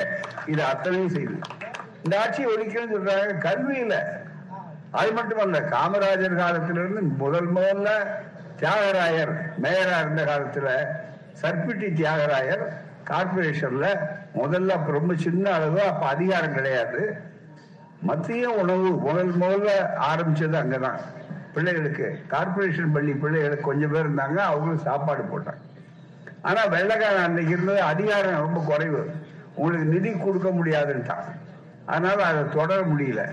[0.46, 1.34] இது அத்தனையும் செய்து.
[2.06, 3.34] இந்த ஆட்சியை ஒழிக்கணும்னு சொல்றாங்க.
[3.38, 3.94] கல்வியில.
[4.90, 7.88] அது மட்டுமல்ல காமராஜர் காலத்திலிருந்து முதல் முதல்ல
[8.58, 10.68] தியாகராயர் மேயரா இருந்த காலத்துல
[11.42, 12.64] சர்பிட்டி தியாகராயர்
[13.04, 13.86] கார்பரேஷன்ல
[14.34, 17.16] முதல்ல அப்ப ரொம்ப சின்ன அளவு அப்ப அதிகாரம் கிடையாது.
[18.00, 19.68] மத்திய உணவு முதல் முதல்ல
[20.12, 21.00] ஆரம்பிச்சது அங்கதான்.
[21.54, 25.62] பிள்ளைகளுக்கு கார்பரேஷன் பள்ளி பிள்ளைகளுக்கு கொஞ்சம் பேர் இருந்தாங்க அவங்களும் சாப்பாடு போட்டாங்க.
[26.42, 29.10] ஆனா வெள்ளக்காரன் அன்னைக்கு இருந்தது அதிகாரம் ரொம்ப குறைவு.
[29.54, 31.24] உங்களுக்கு நிதி கொடுக்க முடியாதுன்ட்டான்.
[31.86, 33.30] அதனால அதை தொடர முடியல.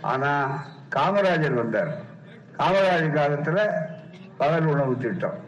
[0.00, 0.62] ஆனா
[0.96, 1.88] காமராஜர் வந்தார்.
[2.58, 3.70] காமராஜர் காலத்துல
[4.36, 5.38] பகல் உணவு திட்டம்.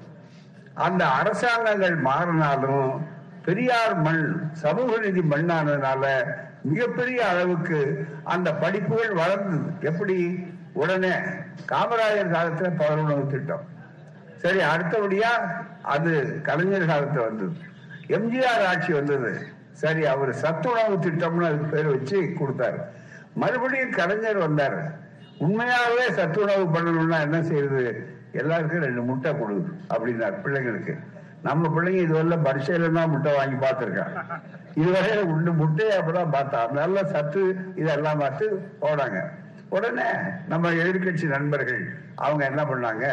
[0.74, 3.01] அந்த அரசாங்கங்கள் மாறினாலும்
[3.45, 6.24] பெரியார் மண் சமூக நீதி மண்ணானதுனால
[6.62, 9.72] மிகப்பெரிய அளவுக்கு அந்த படிப்புகள் வளர்ந்தது.
[9.80, 10.47] எப்படி?
[10.72, 11.11] உடனே
[11.68, 13.68] காமராஜர் காலத்துல பகல் உணவு திட்டம்.
[14.36, 17.57] சரி அடுத்தபடியா அது கலைஞர் காலத்துல வந்தது.
[18.07, 19.47] எம்ஜிஆர் ஆட்சி வந்தது.
[19.80, 22.78] சரி அவர் சத்துணவு திட்டம்னு அதுக்கு பேர் வச்சு கொடுத்தாரு.
[23.42, 24.80] மறுபடியும் கலைஞர் வந்தாரு.
[25.44, 27.82] உண்மையாகவே சத்துணவு பண்ணணும்னா என்ன செய்யுது?
[28.40, 30.94] எல்லாருக்கும் ரெண்டு முட்டை கொடுக்குது அப்படின்னார் பிள்ளைங்களுக்கு.
[31.42, 34.18] நம்ம பிள்ளைங்க இதுவரை பரிசையில தான் முட்டை வாங்கி பார்த்துருக்காங்க.
[34.74, 37.42] இதுவரை உண்டு முட்டையை அப்பதான் பார்த்தா நல்ல சத்து
[37.82, 38.46] இதெல்லாம் பார்த்து
[38.82, 39.20] போனாங்க.
[39.68, 40.08] உடனே
[40.48, 41.82] நம்ம எதிர்கட்சி நண்பர்கள்
[42.24, 43.06] அவங்க என்ன பண்ணாங்க?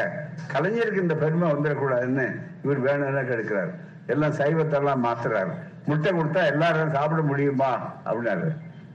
[0.54, 2.26] கலைஞருக்கு இந்த பெருமை வந்துடக்கூடாதுன்னு
[2.64, 3.72] இவர் வேணும்னா கெடுக்கிறார்
[4.10, 5.54] எல்லாம் சைவத்தெல்லாம் மாத்துறாரு.
[5.86, 7.94] முட்டை கொடுத்தா எல்லாரும் சாப்பிட முடியுமா?
[8.06, 8.50] அப்படின்னாரு.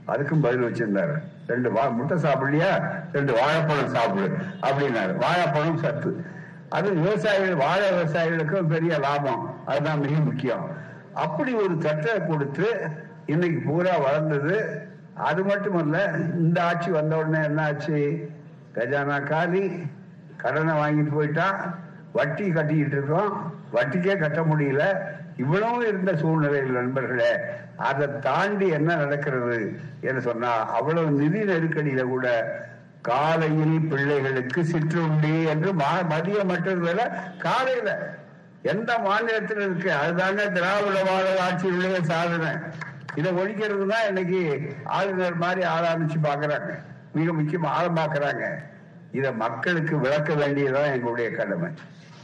[0.06, 1.16] அதுக்கும் பதில் வச்சிருந்தாரு.
[1.46, 2.72] ரெண்டு வா முட்டை சாப்பிடலையா?
[3.12, 5.16] ரெண்டு வாழைப்பழம் சாப்பிடு அப்படின்னாரு.
[5.16, 6.24] வாழைப்பழம் சத்து.
[6.68, 9.54] அது விவசாயிகள் வாழை விவசாயிகளுக்கும் பெரிய லாபம்.
[9.66, 10.70] அதுதான் மிக முக்கியம்.
[11.14, 12.88] அப்படி ஒரு சட்டை கொடுத்து
[13.26, 14.56] இன்னைக்கு பூரா வளர்ந்தது.
[15.14, 18.28] அது மட்டுமல்ல இந்த ஆட்சி வந்த உடனே என்ன ஆச்சு?
[18.74, 19.82] கஜானா காலி
[20.36, 21.74] கடனை வாங்கிட்டு போயிட்டான்
[22.14, 24.82] வட்டி கட்டிக்கிட்டு இருக்கோம் வட்டிக்கே கட்ட முடியல.
[25.36, 27.36] இவ்வளவு இருந்த சூழ்நிலையில் நண்பர்களே
[27.76, 32.26] அதை தாண்டி என்ன நடக்கிறது என்று சொன்னா அவ்வளவு நிதி நெருக்கடியில கூட
[33.02, 36.84] காலையில் பிள்ளைகளுக்கு சிற்றுண்டி என்று மா- மதியம் மட்டும்
[37.38, 38.12] காலையில.
[38.62, 39.92] எந்த மாநிலத்தில் இருக்கு?
[39.92, 42.48] அதுதாங்க திராவிட மாடல் ஆட்சியுடைய சாதனை.
[43.14, 46.78] இதை ஒழிக்கிறது தான் இன்னைக்கு ஆளுநர் மாதிரி ஆரம்பிச்சு பாக்குறாங்க
[47.12, 47.96] மிக முக்கியமா ஆழம்
[49.12, 51.68] இதை மக்களுக்கு விளக்க வேண்டியதுதான் எங்களுடைய கடமை.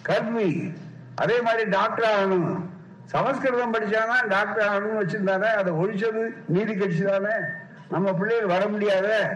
[0.03, 0.73] கல்வி.
[1.15, 2.61] அதே மாதிரி டாக்டர் ஆகணும்.
[3.05, 7.35] சமஸ்கிருதம் படிச்சானா டாக்டர் ஆகணும்னு வச்சிருந்தானே அதை ஒழிச்சது நீதி கட்சி தானே
[7.91, 9.31] நம்ம பிள்ளைகள் வர முடியாத.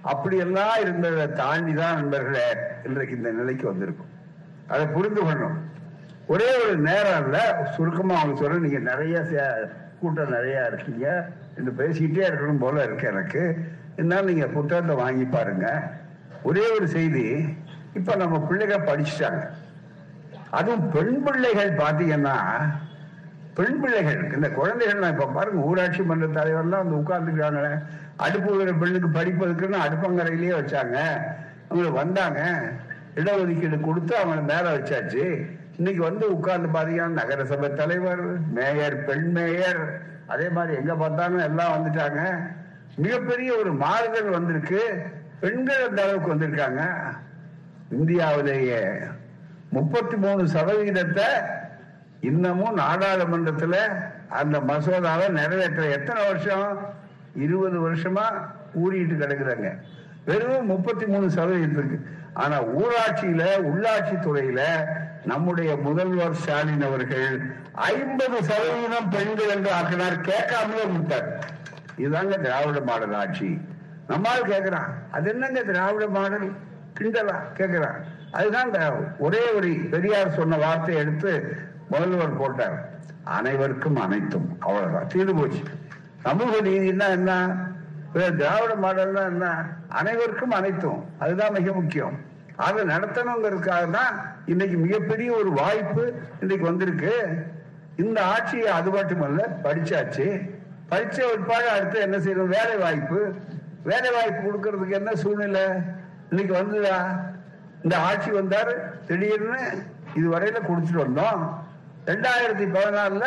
[0.00, 4.06] அப்படி எல்லாம் இருந்ததை தாண்டி தான் நண்பர்களே இன்றைக்கு இந்த நிலைக்கு வந்திருக்கும்.
[4.68, 5.58] அதை புரிந்து கொள்ளணும்.
[6.26, 11.28] ஒரே ஒரு நேரம் இல்ல சுருக்கமா அவங்க சொல்ற நீங்க நிறைய சே- கூட்டம் நிறைய இருக்கீங்க.
[11.58, 13.56] இந்த பேசிக்கிட்டே இருக்கணும் போல இருக்கு எனக்கு.
[13.96, 15.90] இருந்தாலும் நீங்க புத்தகத்தை வாங்கி பாருங்க.
[16.42, 17.56] ஒரே ஒரு செய்தி
[17.94, 19.50] இப்ப நம்ம பிள்ளைகள் படிச்சுட்டாங்க.
[20.50, 22.36] அதுவும் பெண் பிள்ளைகள் பாத்தீங்கன்னா
[23.54, 27.72] பெண் பிள்ளைகள் இந்த குழந்தைகள் இப்ப பாருங்க ஊராட்சி மன்ற தலைவர்லாம் வந்து உட்கார்ந்துக்கிறாங்களே
[28.16, 30.96] அடுப்பு வைக்கிற பெண்ணுக்கு படிப்பதுக்குன்னு அடுப்பங்கரையிலேயே வச்சாங்க.
[31.68, 32.40] அவங்க வந்தாங்க
[33.14, 35.24] இடஒதுக்கீடு கொடுத்து அவங்களை மேல வச்சாச்சு.
[35.76, 39.82] இன்னைக்கு வந்து உட்கார்ந்து பாத்தீங்கன்னா நகரசபை தலைவர் மேயர் பெண் மேயர்
[40.26, 42.20] அதே மாதிரி எங்க பார்த்தாலும் எல்லாம் வந்துட்டாங்க.
[42.96, 44.82] மிகப்பெரிய ஒரு மாறுதல் வந்திருக்கு.
[45.40, 46.82] பெண்கள் அந்த அளவுக்கு வந்திருக்காங்க.
[47.90, 48.82] இந்தியாவிலேயே
[49.70, 51.24] முப்பத்தி மூணு சதவிகிதத்தை
[52.20, 53.76] இன்னமும் நாடாளுமன்றத்துல
[54.28, 56.94] அந்த மசோதாவை நிறைவேற்ற எத்தனை வருஷம்?
[57.34, 58.26] இருபது வருஷமா
[58.74, 59.78] ஊறிட்டு கிடக்குறாங்க.
[60.24, 62.00] வெறும் முப்பத்தி மூணு சதவீதத்துக்கு
[62.32, 64.60] ஆனா ஊராட்சியில உள்ளாட்சி துறையில
[65.24, 67.40] நம்முடைய முதல்வர் ஸ்டாலின் அவர்கள்
[67.72, 70.20] ஐம்பது சதவீதம் பெண்கள் என்று ஆக்கினார்.
[70.20, 71.44] கேட்காமலே விட்டார்
[71.98, 73.60] இதுதாங்க திராவிட மாடல் ஆட்சி.
[74.08, 74.90] நம்மால் கேட்கிறான்.
[75.10, 76.52] அது என்னங்க திராவிட மாடல்?
[77.00, 77.36] கிண்டலா?
[77.56, 78.04] கேட்கிறான்.
[78.32, 81.56] அதுதான் இந்த ஒரே ஒரு பெரியார் சொன்ன வார்த்தையை எடுத்து
[81.90, 82.88] முதல்வர் போட்டார்.
[83.24, 84.56] அனைவருக்கும் அனைத்தும்.
[84.60, 85.06] அவ்வளவுதான்.
[85.06, 85.62] தீர்ந்து போச்சு.
[86.16, 87.56] சமூக நீதினா என்ன?
[88.12, 89.64] திராவிட மாடல்னா என்ன?
[89.88, 91.04] அனைவருக்கும் அனைத்தும்.
[91.18, 92.18] அதுதான் மிக முக்கியம்.
[92.56, 97.36] அதை நடத்தணுங்கிறதுக்காக தான் இன்னைக்கு மிகப்பெரிய ஒரு வாய்ப்பு இன்னைக்கு வந்திருக்கு.
[97.96, 100.50] இந்த ஆட்சியை அது மட்டுமல்ல படிச்சாச்சு.
[100.90, 102.54] படிச்ச உட்பாடு அடுத்து என்ன செய்யணும்?
[102.58, 103.34] வேலை வாய்ப்பு
[103.82, 105.62] வேலை வாய்ப்பு கொடுக்கறதுக்கு என்ன சூழ்நிலை?
[106.30, 107.28] இன்னைக்கு வந்துதா?
[107.82, 108.74] இந்த ஆட்சி வந்தாரு
[109.06, 109.60] திடீர்னு
[110.14, 111.42] இதுவரையில கொடுத்துட்டு வந்தோம்.
[112.06, 113.26] ரெண்டாயிரத்தி பதினாலுல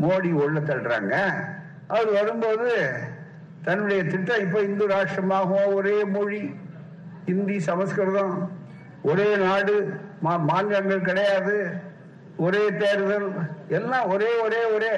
[0.00, 1.14] மோடி உள்ள தள்ளுறாங்க.
[1.88, 2.68] அவர் வரும்போது
[3.64, 6.54] தன்னுடைய திட்டம் இப்ப இந்து ராஷ்டிரமாகவும் ஒரே மொழி
[7.26, 8.34] இந்தி சமஸ்கிருதம்
[9.02, 9.74] ஒரே நாடு
[10.24, 11.56] மா- மாநிலங்கள் கிடையாது
[12.36, 13.28] ஒரே தேர்தல்
[13.68, 14.92] எல்லாம் ஒரே ஒரே ஒரே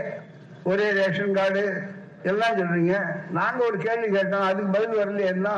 [0.65, 1.65] ஒரே ரேஷன் கார்டு
[2.23, 2.95] எல்லாம் சொல்றீங்க.
[3.31, 5.49] நாங்க ஒரு கேள்வி கேட்டோம் அதுக்கு பதில் வரலையே என்ன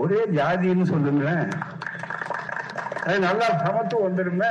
[0.00, 1.26] ஒரே ஜாதின்னு சொல்லுங்க.
[3.06, 4.46] அது நல்லா சமத்துவம் வந்துடுங்க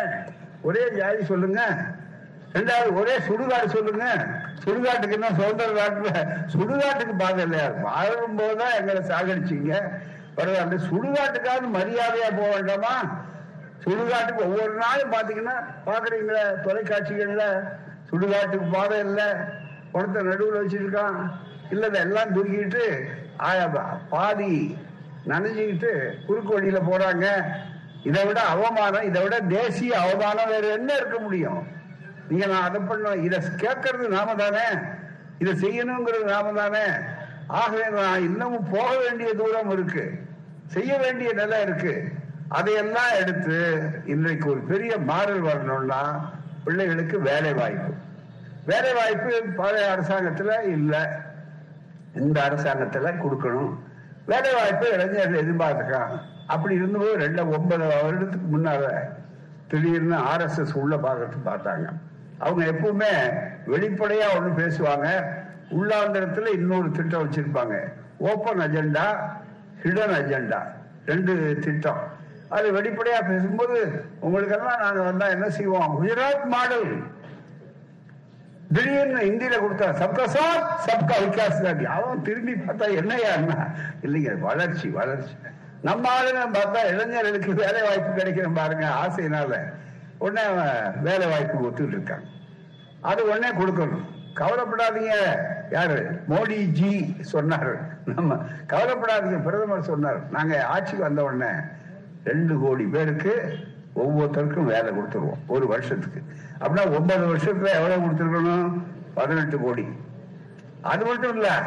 [0.67, 1.61] ஒரே ஜாதி சொல்லுங்க.
[2.55, 4.05] ரெண்டாவது ஒரே சுடுகாடு சொல்லுங்க.
[4.63, 6.09] சுடுகாட்டுக்கு என்ன சுதந்திர நாட்டுல
[6.53, 7.67] சுடுகாட்டுக்கு பாதை இல்லையா?
[7.85, 9.71] வாழும் போதுதான் எங்களை சாகடிச்சீங்க.
[10.37, 12.93] பரவாயில்ல சுடுகாட்டுக்காவது மரியாதையா போக வேண்டாமா?
[13.83, 15.55] சுடுகாட்டுக்கு ஒவ்வொரு நாளும் பாத்தீங்கன்னா
[15.87, 16.43] பாக்குறீங்களா?
[16.67, 17.45] தொலைக்காட்சிகள்ல
[18.11, 19.27] சுடுகாட்டுக்கு பாதை இல்லை.
[19.91, 21.19] குளத்தை நடுவில் வச்சிருக்கான்.
[21.73, 22.85] இல்ல எல்லாம் தூக்கிட்டு
[24.13, 24.53] பாதி
[25.27, 27.25] நனைஞ்சுக்கிட்டு குறுக்கு வழியில போறாங்க.
[28.03, 31.67] இதை விட அவமானம் இதை விட தேசிய அவமானம் வேற என்ன இருக்க முடியும்?
[32.29, 34.79] நீங்க நான் அதை பண்ண இதை கேட்கறது நாம தானே
[35.37, 36.85] இதை செய்யணுங்கிறது நாம தானே
[37.47, 40.11] ஆகவே நான் இன்னமும் போக வேண்டிய தூரம் இருக்கு.
[40.65, 42.11] செய்ய வேண்டிய நிலை இருக்கு.
[42.49, 46.31] அதையெல்லாம் எடுத்து இன்றைக்கு ஒரு பெரிய மாறல் வரணும்னா
[46.63, 47.93] பிள்ளைகளுக்கு வேலை வாய்ப்பு.
[48.65, 51.21] வேலை வாய்ப்பு பழைய அரசாங்கத்துல இல்ல.
[52.15, 53.77] இந்த அரசாங்கத்துல கொடுக்கணும்.
[54.25, 58.93] வேலை வாய்ப்பை இளைஞர்கள் எதிர்பார்த்துருக்கான் அப்படி இருந்தபோது ரெண்டு ஒன்பது வருடத்துக்கு முன்னால
[59.67, 61.85] திடீர்னு ஆர்எஸ்எஸ் உள்ள பார்க்கறதுக்கு பார்த்தாங்க.
[62.37, 65.07] அவங்க எப்பவுமே வெளிப்படையா ஒன்று பேசுவாங்க.
[65.71, 67.93] உள்ளாந்திரத்துல இன்னொரு திட்டம் வச்சிருப்பாங்க.
[68.17, 69.05] Open agenda
[69.83, 70.61] hidden agenda.
[71.05, 72.07] ரெண்டு திட்டம்.
[72.49, 76.03] அது வெளிப்படையா பேசும்போது உங்களுக்கெல்லாம் நாங்கள் வந்தா என்ன செய்வோம்?
[76.03, 77.03] குஜராத் மாடல்.
[78.71, 83.33] திடீர்னு இந்தியில கொடுத்தா சப்கா சாத் சப்கா விகாஸ் காட்டி அவன் திரும்பி பார்த்தா என்னையா
[84.05, 85.33] இல்லைங்க வளர்ச்சி வளர்ச்சி.
[85.81, 89.53] நம்ம ஆளுங்க பார்த்தா இளைஞர்களுக்கு வேலை வாய்ப்பு கிடைக்கணும் பாருங்க ஆசையினால.
[90.17, 92.27] உடனே அவன் வேலை வாய்ப்பு ஒத்துட்டு இருக்காங்க
[93.01, 94.05] அது உடனே கொடுக்கணும்.
[94.39, 95.15] கவலைப்படாதீங்க.
[95.69, 95.97] யாரு?
[96.29, 97.73] மோடி ஜி சொன்னார்.
[98.05, 98.37] நம்ம
[98.67, 100.19] கவலைப்படாதீங்க பிரதமர் சொன்னார்.
[100.29, 101.51] நாங்க ஆட்சிக்கு வந்த உடனே
[102.23, 103.33] ரெண்டு கோடி பேருக்கு
[103.95, 105.41] ஒவ்வொருத்தருக்கும் வேலை கொடுத்துருவோம்.
[105.47, 106.23] ஒரு வருஷத்துக்கு.
[106.59, 108.81] அப்படின்னா ஒன்பது வருஷத்துல எவ்வளவு கொடுத்துருக்கணும்?
[109.13, 109.87] பதினெட்டு கோடி.
[110.81, 111.63] அது மட்டும் இல்ல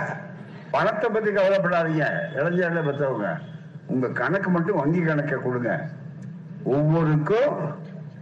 [0.70, 2.06] பணத்தை பத்தி கவலைப்படாதீங்க.
[2.34, 3.38] இளைஞர்களை பத்தவங்க
[3.86, 5.88] உங்க கணக்கு மட்டும் வங்கி கணக்கை கொடுங்க.
[6.64, 7.74] ஒவ்வொருக்கும்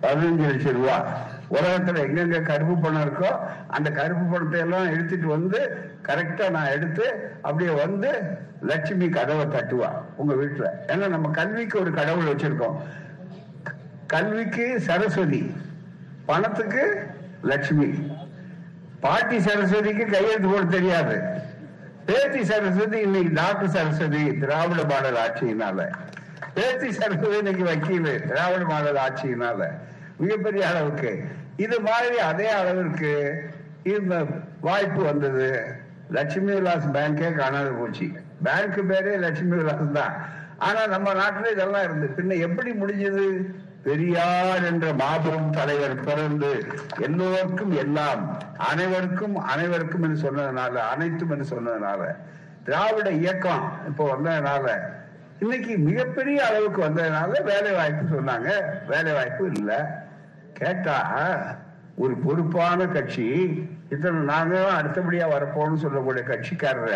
[0.02, 1.06] பதினஞ்சு லட்சம் ரூபா.
[1.50, 3.36] உலகத்துல எங்கெங்க கருப்பு பணம் இருக்கோ
[3.68, 8.20] அந்த கருப்பு பணத்தை எல்லாம் எடுத்துட்டு வந்து கரெக்டா நான் எடுத்து அப்படியே வந்து
[8.62, 10.66] லட்சுமி கதவை தட்டுவா உங்க வீட்டுல.
[10.86, 12.76] ஏன்னா நம்ம கல்விக்கு ஒரு கடவுள் வச்சிருக்கோம்.
[14.06, 15.54] கல்விக்கு சரஸ்வதி
[16.26, 16.82] பணத்துக்கு
[17.42, 17.88] லட்சுமி.
[19.00, 21.16] பாட்டி சரஸ்வதிக்கு கையெழுத்து போட தெரியாது.
[22.06, 25.86] பேத்தி சரஸ்வதி இன்னைக்கு டாக்டர் சரஸ்வதி திராவிட மாடல் ஆட்சியினால.
[26.54, 29.70] பேத்தி சரஸ்வதி இன்னைக்கு வக்கீல் திராவிட மாடல் ஆட்சியினால.
[30.16, 31.24] மிகப்பெரிய அளவுக்கு.
[31.56, 33.12] இது மாதிரி அதே அளவிற்கு
[33.82, 34.26] இந்த
[34.60, 35.64] வாய்ப்பு வந்தது.
[36.10, 38.10] லட்சுமி விலாஸ் பேங்கே காணாது போச்சு.
[38.42, 40.14] பேங்க் பேரே லட்சுமி விலாஸ் தான்.
[40.58, 43.54] ஆனா நம்ம நாட்டுல இதெல்லாம் இருந்து பின்ன எப்படி முடிஞ்சது?
[43.84, 46.50] பெரியார் என்ற மாபெரும் தலைவர் பிறந்து
[47.00, 52.16] எல்லோருக்கும் எல்லாம் அனைவருக்கும் அனைவருக்கும் என்று சொன்னதுனால அனைத்தும் என்று சொன்னதுனால
[52.64, 54.66] திராவிட இயக்கம் இப்போ வந்ததுனால
[55.40, 58.50] இன்னைக்கு மிகப்பெரிய அளவுக்கு வந்ததுனால வேலை வாய்ப்பு சொன்னாங்க.
[58.86, 59.78] வேலை வாய்ப்பு இல்லை.
[60.52, 60.98] கேட்டா
[61.96, 63.26] ஒரு பொறுப்பான கட்சி
[63.90, 66.94] இத்தனை நாங்க அடுத்தபடியா வரப்போன்னு சொல்லக்கூடிய கட்சிக்காரர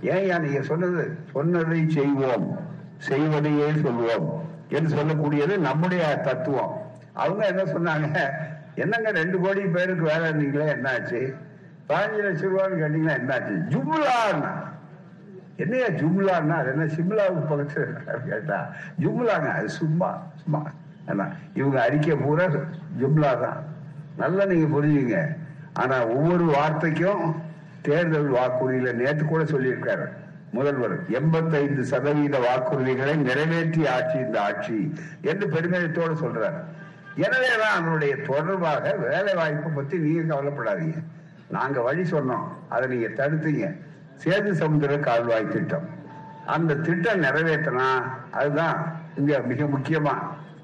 [0.00, 2.58] ஏன் நீங்க சொன்னது சொன்னதை செய்வோம்.
[2.98, 4.28] செய்வதையே சொல்லுவோம்
[4.70, 6.72] என்று சொல்லக்கூடியது நம்முடைய தத்துவம்.
[7.12, 8.30] அவங்க என்ன சொன்னாங்க?
[8.74, 11.20] என்னங்க ரெண்டு கோடி பேருக்கு வேலை இருந்தீங்களே என்னாச்சு?
[11.88, 13.54] பதினஞ்சு லட்சம் ரூபான்னு கேட்டீங்கன்னா என்னாச்சு?
[13.72, 14.52] ஜும்லான்னா.
[15.56, 16.54] என்னையா ஜும்லான்னா?
[16.56, 18.58] அது என்ன சிம்லாவுக்கு பக்கத்துல இருக்காரு கேட்டா
[19.00, 20.62] ஜும்லாங்க அது சும்மா சும்மா.
[21.06, 22.46] என்ன இவங்க அறிக்கை பூரா
[23.00, 23.60] ஜும்லா தான்
[24.16, 25.36] நல்லா நீங்க புரிஞ்சுங்க.
[25.72, 27.42] ஆனா ஒவ்வொரு வார்த்தைக்கும்
[27.82, 30.06] தேர்தல் வாக்குறுதியில நேற்று கூட சொல்லியிருக்காரு.
[30.52, 36.58] முதல்வர் எண்பத்தைந்து சதவீத வாக்குறுதிகளை நிறைவேற்றி ஆட்சி இந்த ஆட்சி என்று பெருமிதத்தோடு சொல்றார்.
[37.16, 41.02] எனவேதான் அதனுடைய தொடர்பாக வேலை வாய்ப்பை பத்தி நீங்க கவலைப்படாதீங்க.
[41.48, 42.46] நாங்க வழி சொன்னோம்.
[42.68, 43.76] அதை நீங்க தடுத்தீங்க.
[44.24, 45.88] சேது சமுத்திர கால்வாய் திட்டம்.
[46.46, 47.88] அந்த திட்டம் நிறைவேற்றினா
[48.30, 50.14] அதுதான் இங்க மிக முக்கியமா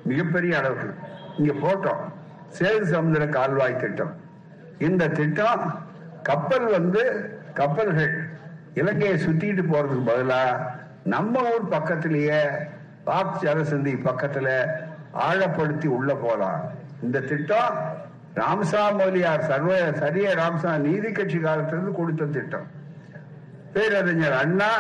[0.05, 0.95] மிகப்பெரிய அளவுக்கு.
[1.39, 2.03] இங்க போட்டோம்.
[2.59, 4.17] சேது சமுதிர கால்வாய் திட்டம்.
[4.79, 5.85] இந்த திட்டம்
[6.23, 7.03] கப்பல் வந்து
[7.55, 8.29] கப்பல்கள்
[8.77, 10.41] இலங்கையை சுத்திட்டு போறதுக்கு பதிலா
[11.05, 12.41] நம்ம ஊர் பக்கத்திலேயே
[13.05, 14.49] பாக் ஜலசந்தி பக்கத்துல
[15.29, 16.63] ஆழப்படுத்தி உள்ள போலாம்.
[17.03, 17.77] இந்த திட்டம்
[18.35, 22.67] ராமசாமலியார் சர்வ சரிய ராம்சா நீதி கட்சி காலத்திலிருந்து கொடுத்த திட்டம்.
[23.73, 24.71] பேரறிஞர் அண்ணா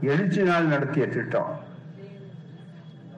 [0.00, 1.50] எழுச்சி நாள் நடத்திய திட்டம்.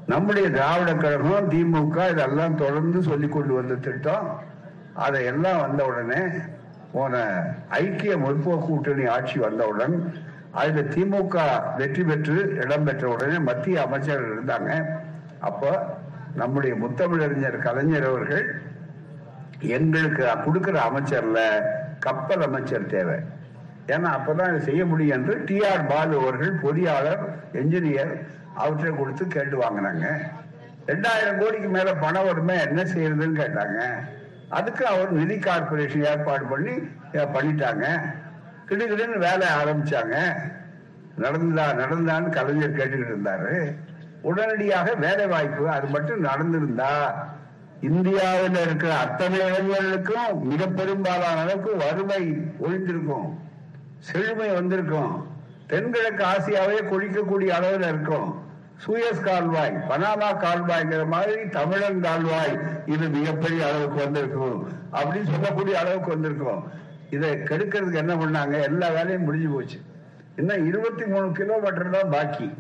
[0.06, 4.40] நம்முடைய திராவிட கழகம் திமுக இதெல்லாம் தொடர்ந்து சொல்லி கொண்டு வந்த திட்டம்.
[4.94, 6.22] அதையெல்லாம் வந்த உடனே
[6.92, 7.22] போன
[7.80, 9.94] ஐக்கிய முற்போக்கு கூட்டணி ஆட்சி வந்தவுடன்
[10.60, 11.36] அதில் திமுக
[11.80, 14.72] வெற்றி பெற்று இடம் பெற்ற உடனே மத்திய அமைச்சர்கள் இருந்தாங்க.
[15.48, 15.70] அப்போ
[16.40, 18.44] நம்முடைய முத்தமிழறிஞர் கலைஞர் அவர்கள்
[19.76, 21.40] எங்களுக்கு கொடுக்கிற அமைச்சர்ல
[22.06, 23.18] கப்பல் அமைச்சர் தேவை.
[23.92, 27.22] ஏன்னா அப்பதான் இதை செய்ய முடியும் என்று டி ஆர் பாலு அவர்கள் பொறியாளர்
[27.60, 28.12] என்ஜினியர்
[28.62, 30.06] அவற்றை கொடுத்து கேட்டு வாங்கினாங்க.
[30.90, 33.80] ரெண்டாயிரம் கோடிக்கு மேல பணம் வருமே என்ன செய்யறதுன்னு கேட்டாங்க.
[34.52, 36.74] அதுக்கு அவர் நிதி கார்பரேஷன் ஏற்பாடு பண்ணி
[37.14, 37.86] பண்ணிட்டாங்க.
[38.68, 40.16] கிடுகிடுன்னு வேலை ஆரம்பிச்சாங்க.
[41.16, 43.76] நடந்தா நடந்தான்னு கலைஞர் கேட்டுக்கிட்டு இருந்தாரு.
[44.22, 46.92] உடனடியாக வேலை வாய்ப்பு அது மட்டும் நடந்திருந்தா
[47.80, 52.22] இந்தியாவில் இருக்கிற அத்தனை இளைஞர்களுக்கும் மிக பெரும்பாலான அளவுக்கு வறுமை
[52.64, 53.28] ஒழிந்திருக்கும்
[53.98, 55.12] செழுமை வந்திருக்கும்.
[55.66, 58.30] தென்கிழக்கு ஆசியாவே கொழிக்கக்கூடிய அளவில் இருக்கும்.
[58.86, 62.58] சூயஸ் கால்வாய் பனாமா கால்வாய்ங்கிற மாதிரி தமிழன் கால்வாய்.
[62.86, 64.68] இது மிகப்பெரிய அளவுக்கு வந்திருக்கும்.
[64.92, 66.70] அப்படின்னு சொல்லக்கூடிய அளவுக்கு வந்திருக்கும்.
[67.10, 68.62] இதை கெடுக்கிறதுக்கு என்ன பண்ணாங்க?
[68.62, 69.80] எல்லா வேலையும் முடிஞ்சு போச்சு.
[70.36, 72.54] இன்னும் இருபத்தி மூணு கிலோமீட்டர் தான் பாக்கி.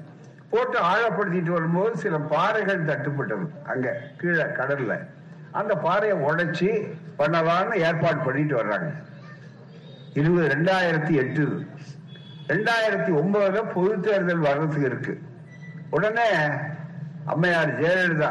[0.50, 3.48] போட்டு ஆழப்படுத்திட்டு வரும்போது சில பாறைகள் தட்டுப்பட்டது.
[3.64, 5.06] அங்க கீழே கடல்ல.
[5.50, 8.92] அந்த பாறையை உடைச்சி பண்ணலாம்னு ஏற்பாடு பண்ணிட்டு வர்றாங்க.
[10.14, 11.66] இருபது ரெண்டாயிரத்தி எட்டு.
[12.48, 15.20] ரெண்டாயிரத்தி ஒன்பதுல பொது தேர்தல் வர்றதுக்கு இருக்கு.
[15.96, 16.28] உடனே
[17.32, 18.30] அம்மையார் ஜெயலலிதா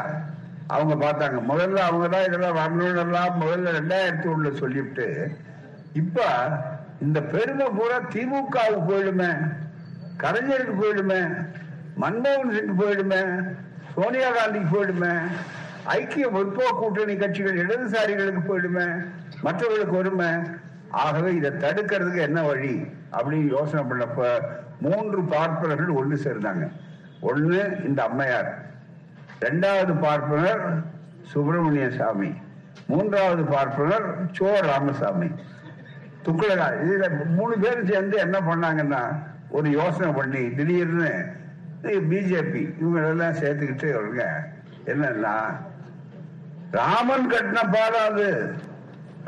[0.74, 1.38] அவங்க பார்த்தாங்க.
[1.50, 5.06] முதல்ல அவங்க தான் இதெல்லாம் வரணும்னு எல்லாம் முதல்ல ரெண்டாயிரத்தி ஒண்ணுல சொல்லிவிட்டு
[6.00, 6.26] இப்ப
[7.06, 9.30] இந்த பெருமை பூரா திமுகவுக்கு போயிடுமே
[10.22, 11.20] கலைஞருக்கு போயிடுமே
[12.02, 13.22] மன்மோகன் சிங் போயிடுமே
[13.94, 15.12] சோனியா காந்திக்கு போயிடுமே
[15.96, 18.86] ஐக்கிய முற்போக்கு கூட்டணி கட்சிகள் இடதுசாரிகளுக்கு போயிடுமே
[19.44, 20.30] மற்றவர்களுக்கு வருமே.
[21.02, 22.74] ஆகவே இதை தடுக்கிறதுக்கு என்ன வழி
[23.14, 24.22] அப்படின்னு யோசனை பண்ணப்ப
[24.84, 26.64] மூன்று பார்ப்பனர்கள் ஒன்று சேர்ந்தாங்க.
[27.30, 28.50] ஒண்ணு இந்த அம்மையார்
[29.40, 30.64] இரண்டாவது பார்ப்பனர்
[31.32, 32.30] சுப்பிரமணிய சாமி
[32.90, 34.06] மூன்றாவது பார்ப்பனர்
[34.36, 35.28] சோ ராமசாமி.
[36.24, 37.06] துக்குளகா இதுல
[37.38, 39.02] மூணு பேரும் சேர்ந்து என்ன பண்ணாங்கன்னா
[39.56, 41.10] ஒரு யோசனை பண்ணி திடீர்னு
[42.10, 44.24] பிஜேபி இவங்க எல்லாம் சேர்த்துக்கிட்டு வருங்க.
[44.92, 45.34] என்னன்னா
[46.78, 48.28] ராமன் கட்டின பாலம் அது.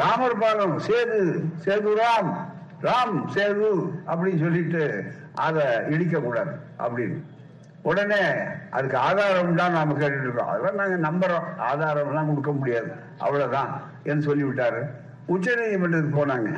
[0.00, 1.20] ராமர் பாலம் சேது
[1.64, 2.32] சேது ராம்
[2.86, 3.70] ராம் சேது
[4.10, 4.84] அப்படின்னு சொல்லிட்டு
[5.46, 7.18] அதை இடிக்க கூடாது அப்படின்னு.
[7.88, 8.20] உடனே
[8.70, 11.46] அதுக்கு ஆதாரம் தான் நாம கேட்டுருக்கோம் இருக்கோம் அதெல்லாம் நாங்க நம்புறோம்.
[11.58, 12.92] ஆதாரம் எல்லாம் கொடுக்க முடியாது.
[13.18, 13.70] அவ்வளவுதான்.
[14.04, 14.80] என்று சொல்லிவிட்டாரு?
[15.26, 16.50] உச்ச நீதிமன்றத்துக்கு போனாங்க.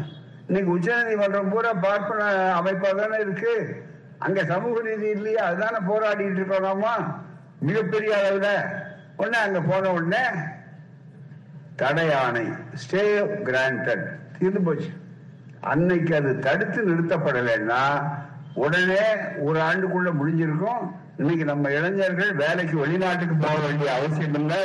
[0.46, 2.24] இன்னைக்கு உச்ச நீதிமன்றம் பூரா பார்ப்பன
[2.60, 3.54] அமைப்பா தானே இருக்கு.
[4.18, 6.86] அங்க சமூக நீதி இல்லையா அதுதானே போராடிட்டு இருக்கோம் நாம
[7.60, 8.48] மிகப்பெரிய அளவுல.
[9.16, 10.24] உடனே அங்க போன உடனே
[11.76, 12.46] தடை ஆணை
[12.82, 13.02] ஸ்டே
[13.48, 14.04] கிராண்டட்
[14.38, 14.90] தீர்ந்து போச்சு.
[15.60, 17.82] அன்னைக்கு அது தடுத்து நிறுத்தப்படலைன்னா
[18.54, 19.04] உடனே
[19.38, 20.84] ஒரு ஆண்டுக்குள்ள முடிஞ்சிருக்கும்.
[21.18, 24.56] இன்னைக்கு நம்ம இளைஞர்கள் வேலைக்கு வெளிநாட்டுக்கு போக வேண்டிய அவசியம் இல்லை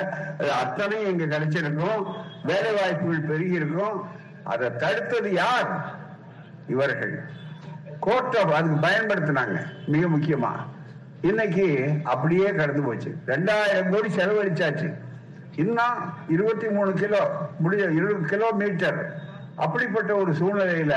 [0.62, 2.14] அத்தனையும் இங்க கிடைச்சிருக்கும்.
[2.44, 4.08] வேலை வாய்ப்புகள் பெருகி இருக்கும்
[4.44, 5.96] அதை தடுத்தது யார்?
[6.68, 7.24] இவர்கள்.
[8.06, 9.66] கோர்ட்டை அதுக்கு பயன்படுத்தினாங்க.
[9.86, 10.50] மிக முக்கியமா.
[11.22, 13.16] இன்னைக்கு அப்படியே கடந்து போச்சு.
[13.26, 14.94] ரெண்டாயிரம் கோடி செலவழிச்சாச்சு.
[15.56, 17.30] இன்னும் இருபத்தி மூணு கிலோ
[17.60, 19.22] முடிய இருபது கிலோமீட்டர்.
[19.56, 20.94] அப்படிப்பட்ட ஒரு சூழ்நிலையில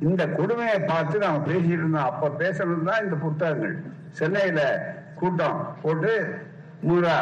[0.00, 2.10] இந்த கொடுமையை பார்த்து நாம பேசிட்டு இருந்தோம்.
[2.10, 3.76] அப்ப பேசுறது தான் இந்த புத்தகங்கள்.
[4.10, 4.60] சென்னையில
[5.14, 6.12] கூட்டம் போட்டு
[6.88, 7.16] மூரா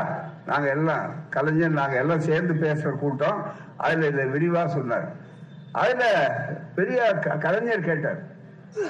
[0.47, 3.39] நாங்க எல்லாம் கலைஞர் நாங்க எல்லாம் சேர்ந்து பேசுற கூட்டம்.
[3.77, 5.07] அதுல இதை விரிவா சொன்னார்.
[5.73, 6.05] அதுல
[6.75, 7.15] பெரிய
[7.45, 8.21] கலைஞர் கேட்டார்.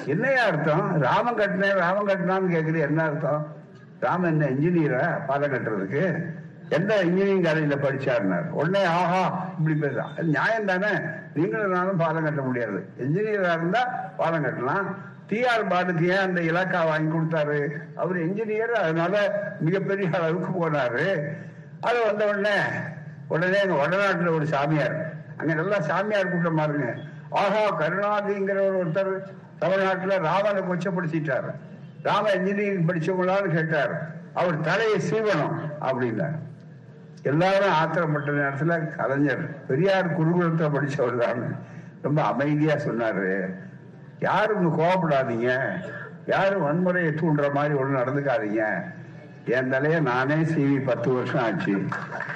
[0.07, 1.01] என்னையா அர்த்தம்?
[1.01, 3.47] ராமன் கட்டினேன் ராமன் கட்டினான்னு கேக்குறது என்ன அர்த்தம்?
[4.01, 6.05] ராமன் என்ன இன்ஜினியரா பாலம் கட்டுறதுக்கு?
[6.69, 8.49] எந்த இன்ஜினியரிங் காலேஜில் படிச்சாருனார்?
[8.51, 10.89] உடனே ஆஹா இப்படி பேசுறான் நியாயம் தானே?
[11.35, 12.89] நீங்களும் நானும் பாலம் கட்ட முடியாது.
[12.99, 13.85] இன்ஜினியராக இருந்தா
[14.17, 14.95] பாலம் கட்டலாம்.
[15.31, 17.69] டிஆர் பாலுக்கு ஏன் அந்த இலாக்கா வாங்கி கொடுத்தாரு?
[17.97, 21.23] அவர் இன்ஜினியர் அதனால மிகப்பெரிய அளவுக்கு போனாரு.
[21.81, 22.57] அது வந்த உடனே
[23.29, 25.14] உடனே எங்க வடநாட்டுல ஒரு சாமியார்.
[25.37, 26.95] அங்க நல்லா சாமியார் கூட்டம் பாருங்க.
[27.31, 29.23] ஆஹா கருணாதிங்கிற ஒருத்தர்
[29.59, 31.51] தமிழ்நாட்டுல ராமனை கொச்சப்படுத்திட்டாரு.
[32.03, 34.14] ராம இன்ஜினியரிங் படிச்சவங்களான்னு கேட்டார்.
[34.35, 36.37] அவர் தலையை சீவனம் அப்படின்னார்.
[37.31, 41.43] எல்லாரும் ஆத்திரப்பட்ட நேரத்துல கலைஞர் பெரியார் குருகுலத்தை படிச்சவர் தான்.
[42.03, 43.31] ரொம்ப அமைதியா சொன்னாரு.
[44.18, 45.51] யாரும் கோவப்படாதீங்க.
[46.27, 48.62] யாரும் வன்முறையை தூண்டுற மாதிரி ஒன்று நடந்துக்காதீங்க.
[49.57, 51.74] என் தலைய நானே சீவி பத்து வருஷம் ஆச்சு.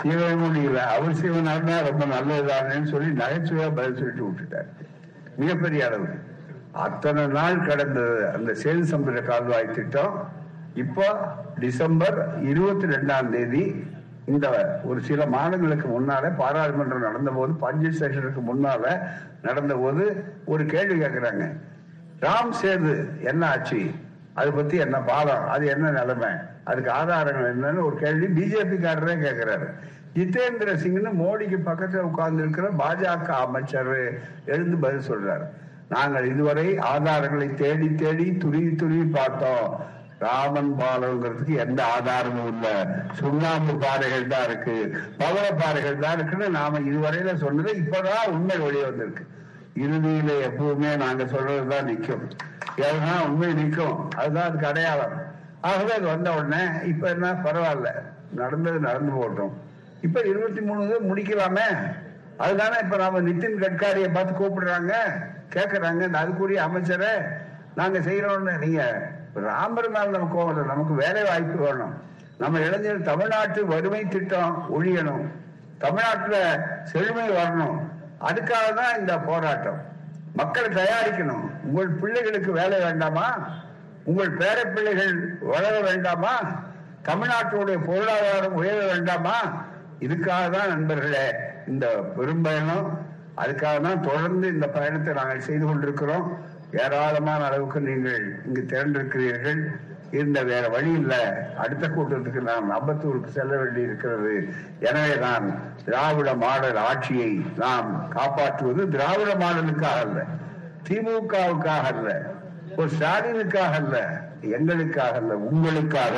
[0.03, 0.81] சீவ முடியல.
[0.95, 4.69] அவர் சீவனாருன்னா ரொம்ப நல்லதுதானேன்னு சொல்லி நகைச்சுவையா பதில் சொல்லிட்டு விட்டுட்டார்.
[5.37, 6.11] மிகப்பெரிய அளவு.
[6.73, 8.01] அத்தனை நாள் கடந்த
[8.37, 10.15] அந்த சேது சமுதிர கால்வாய் திட்டம்
[10.75, 11.07] இப்போ
[11.59, 12.19] டிசம்பர்
[12.51, 13.65] இருபத்தி ரெண்டாம் தேதி
[14.25, 19.01] இந்த ஒரு சில மாதங்களுக்கு முன்னால பாராளுமன்றம் நடந்த போது பட்ஜெட் செஷனுக்கு முன்னால
[19.43, 21.57] நடந்த போது ஒரு கேள்வி கேட்கிறாங்க.
[22.21, 23.91] ராம் சேது என்ன ஆச்சு
[24.35, 26.29] அதை பத்தி என்ன பாலம் அது என்ன நிலைமை?
[26.65, 29.69] அதுக்கு ஆதாரங்கள் என்னன்னு ஒரு கேள்வி பிஜேபி காரரே கேட்கிறாரு.
[30.15, 35.47] ஜிதேந்திர சிங்னு மோடிக்கு பக்கத்துல உட்கார்ந்து இருக்கிற பாஜக அமைச்சர் எழுந்து பதில் சொல்றாரு.
[35.89, 39.99] நாங்கள் இதுவரை ஆதாரங்களை தேடி தேடி துருவி துருவி பார்த்தோம்.
[40.21, 42.75] ராமன் பாலங்கிறதுக்கு எந்த ஆதாரமும் இல்லை.
[43.13, 44.97] சுண்ணாம்பு பாறைகள் தான் இருக்கு.
[45.19, 49.27] பவள பாறைகள் தான் இருக்குன்னு நாம இதுவரையில சொன்னது இப்பதான் உண்மை வெளியே வந்திருக்கு.
[49.75, 52.31] இறுதியில எப்பவுமே நாங்க சொல்றதுதான் நிற்கும்
[52.77, 55.13] ஏன்னா உண்மை நிற்கும் அதுதான் அதுக்கு அடையாளம்.
[55.61, 57.33] ஆகவே அது வந்த உடனே இப்ப என்ன?
[57.33, 57.89] பரவாயில்ல.
[58.35, 59.53] நடந்தது நடந்து போட்டோம்.
[60.03, 61.69] இப்ப இருபத்தி மூணு முடிக்கலாமே.
[62.39, 64.93] அதுதானே இப்ப நாம நிதின் கட்காரியை பார்த்து கூப்பிடுறாங்க
[65.55, 66.03] கேக்குறாங்க.
[66.23, 67.09] அதுக்குரிய அமைச்சரை
[67.75, 68.83] நாங்க செய்யறோம்னு நீங்க
[69.35, 72.09] ராமர் மேல நமக்கு கோவம் நமக்கு வேலை வாய்ப்பு வேணும்
[72.39, 75.27] நம்ம இளைஞர் தமிழ்நாட்டு வறுமை திட்டம் ஒழியணும்.
[75.79, 77.79] தமிழ்நாட்டில் செழுமை வரணும்.
[78.21, 79.83] அதுக்காக தான் இந்த போராட்டம்.
[80.35, 81.63] மக்களை தயாரிக்கணும்.
[81.65, 83.49] உங்கள் பிள்ளைகளுக்கு வேலை வேண்டாமா?
[84.05, 86.41] உங்கள் பேர பிள்ளைகள் வளர வேண்டாமா?
[87.03, 89.67] தமிழ்நாட்டுடைய பொருளாதாரம் உயர வேண்டாமா?
[90.01, 91.35] இதுக்காக தான் நண்பர்களே
[91.67, 93.09] இந்த பெரும்பயணம்.
[93.37, 96.39] அதுக்காக தான் தொடர்ந்து இந்த பயணத்தை நாங்கள் செய்து கொண்டிருக்கிறோம்.
[96.73, 99.63] ஏராளமான அளவுக்கு நீங்கள் இங்கு திரண்டிருக்கிறீர்கள்.
[100.11, 101.15] இருந்த வேற வழி இல்ல.
[101.57, 104.33] அடுத்த கூட்டத்துக்கு நாம் அம்பத்தூருக்கு செல்ல வேண்டி இருக்கிறது
[104.81, 105.47] எனவே நான்
[105.85, 110.27] திராவிட மாடல் ஆட்சியை நாம் காப்பாற்றுவது திராவிட மாடலுக்காக அல்ல
[110.89, 112.09] திமுகவுக்காக அல்ல
[112.77, 113.97] ஒரு ஸ்டாலினுக்காக அல்ல
[114.41, 116.17] எங்களுக்காக அல்ல உங்களுக்காக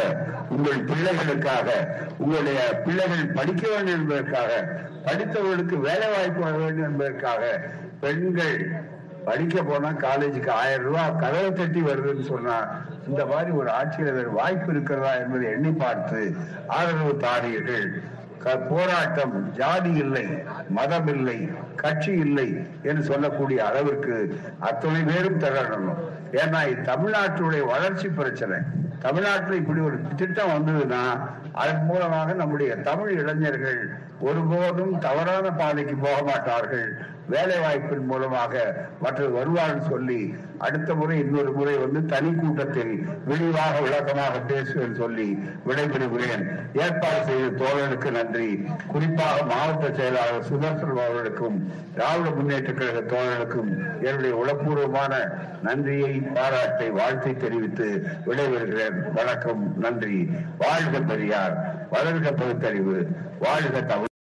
[0.48, 1.68] உங்கள் பிள்ளைகளுக்காக
[2.18, 4.50] உங்களுடைய பிள்ளைகள் படிக்க வேண்டும் என்பதற்காக
[5.04, 7.42] படித்தவர்களுக்கு வேலை வாய்ப்பு வர வேண்டும் என்பதற்காக
[8.00, 8.56] பெண்கள்
[9.24, 15.12] படிக்க போனா காலேஜுக்கு ஆயிரம் ரூபாய் கதவை தட்டி வருதுன்னு சொன்னா இந்த மாதிரி ஒரு ஆட்சியாளர் வாய்ப்பு இருக்கிறதா
[15.14, 16.34] என்பதை எண்ணி பார்த்து
[16.66, 17.86] ஆதரவு தாரியர்கள்
[18.38, 20.26] க- போராட்டம் ஜாதி இல்லை
[20.68, 26.00] மதம் இல்லை கட்சி இல்லை என்று சொல்லக்கூடிய அளவிற்கு அத்தனை பேரும் திரளணும்.
[26.32, 28.56] ஏன்னா தமிழ்நாட்டுடைய வளர்ச்சி பிரச்சனை.
[29.04, 31.02] தமிழ்நாட்டில் இப்படி ஒரு திட்டம் வந்ததுன்னா
[31.62, 33.80] அதன் மூலமாக நம்முடைய தமிழ் இளைஞர்கள்
[34.28, 36.86] ஒருபோதும் தவறான பாதைக்கு போக மாட்டார்கள்.
[37.32, 38.54] வேலை வாய்ப்பின் மூலமாக
[39.02, 40.18] மற்ற வருவார்கள் சொல்லி
[40.66, 42.92] அடுத்த முறை இன்னொரு முறை வந்து தனி கூட்டத்தில்
[43.28, 45.26] விரிவாக விளக்கமாக பேசுவேன் சொல்லி
[45.68, 46.44] விடைபெறுகிறேன்.
[46.84, 48.48] ஏற்பாடு செய்த தோழர்களுக்கு நன்றி.
[48.92, 51.58] குறிப்பாக மாவட்ட செயலாளர் சுதர்சன் அவர்களுக்கும்
[51.96, 53.70] திராவிட முன்னேற்ற கழக தோழர்களுக்கும்
[54.06, 55.12] என்னுடைய உளப்பூர்வமான
[55.68, 57.88] நன்றியை பாராட்டை வாழ்த்தை தெரிவித்து
[58.28, 58.91] விடைபெறுகிறேன்.
[59.14, 60.28] வணக்கம் நன்றி.
[60.58, 61.86] வாழ்க பெரியார்.
[61.92, 63.08] வளர்க பகுத்தறிவு
[63.40, 64.10] வாழ்க தமிழ்.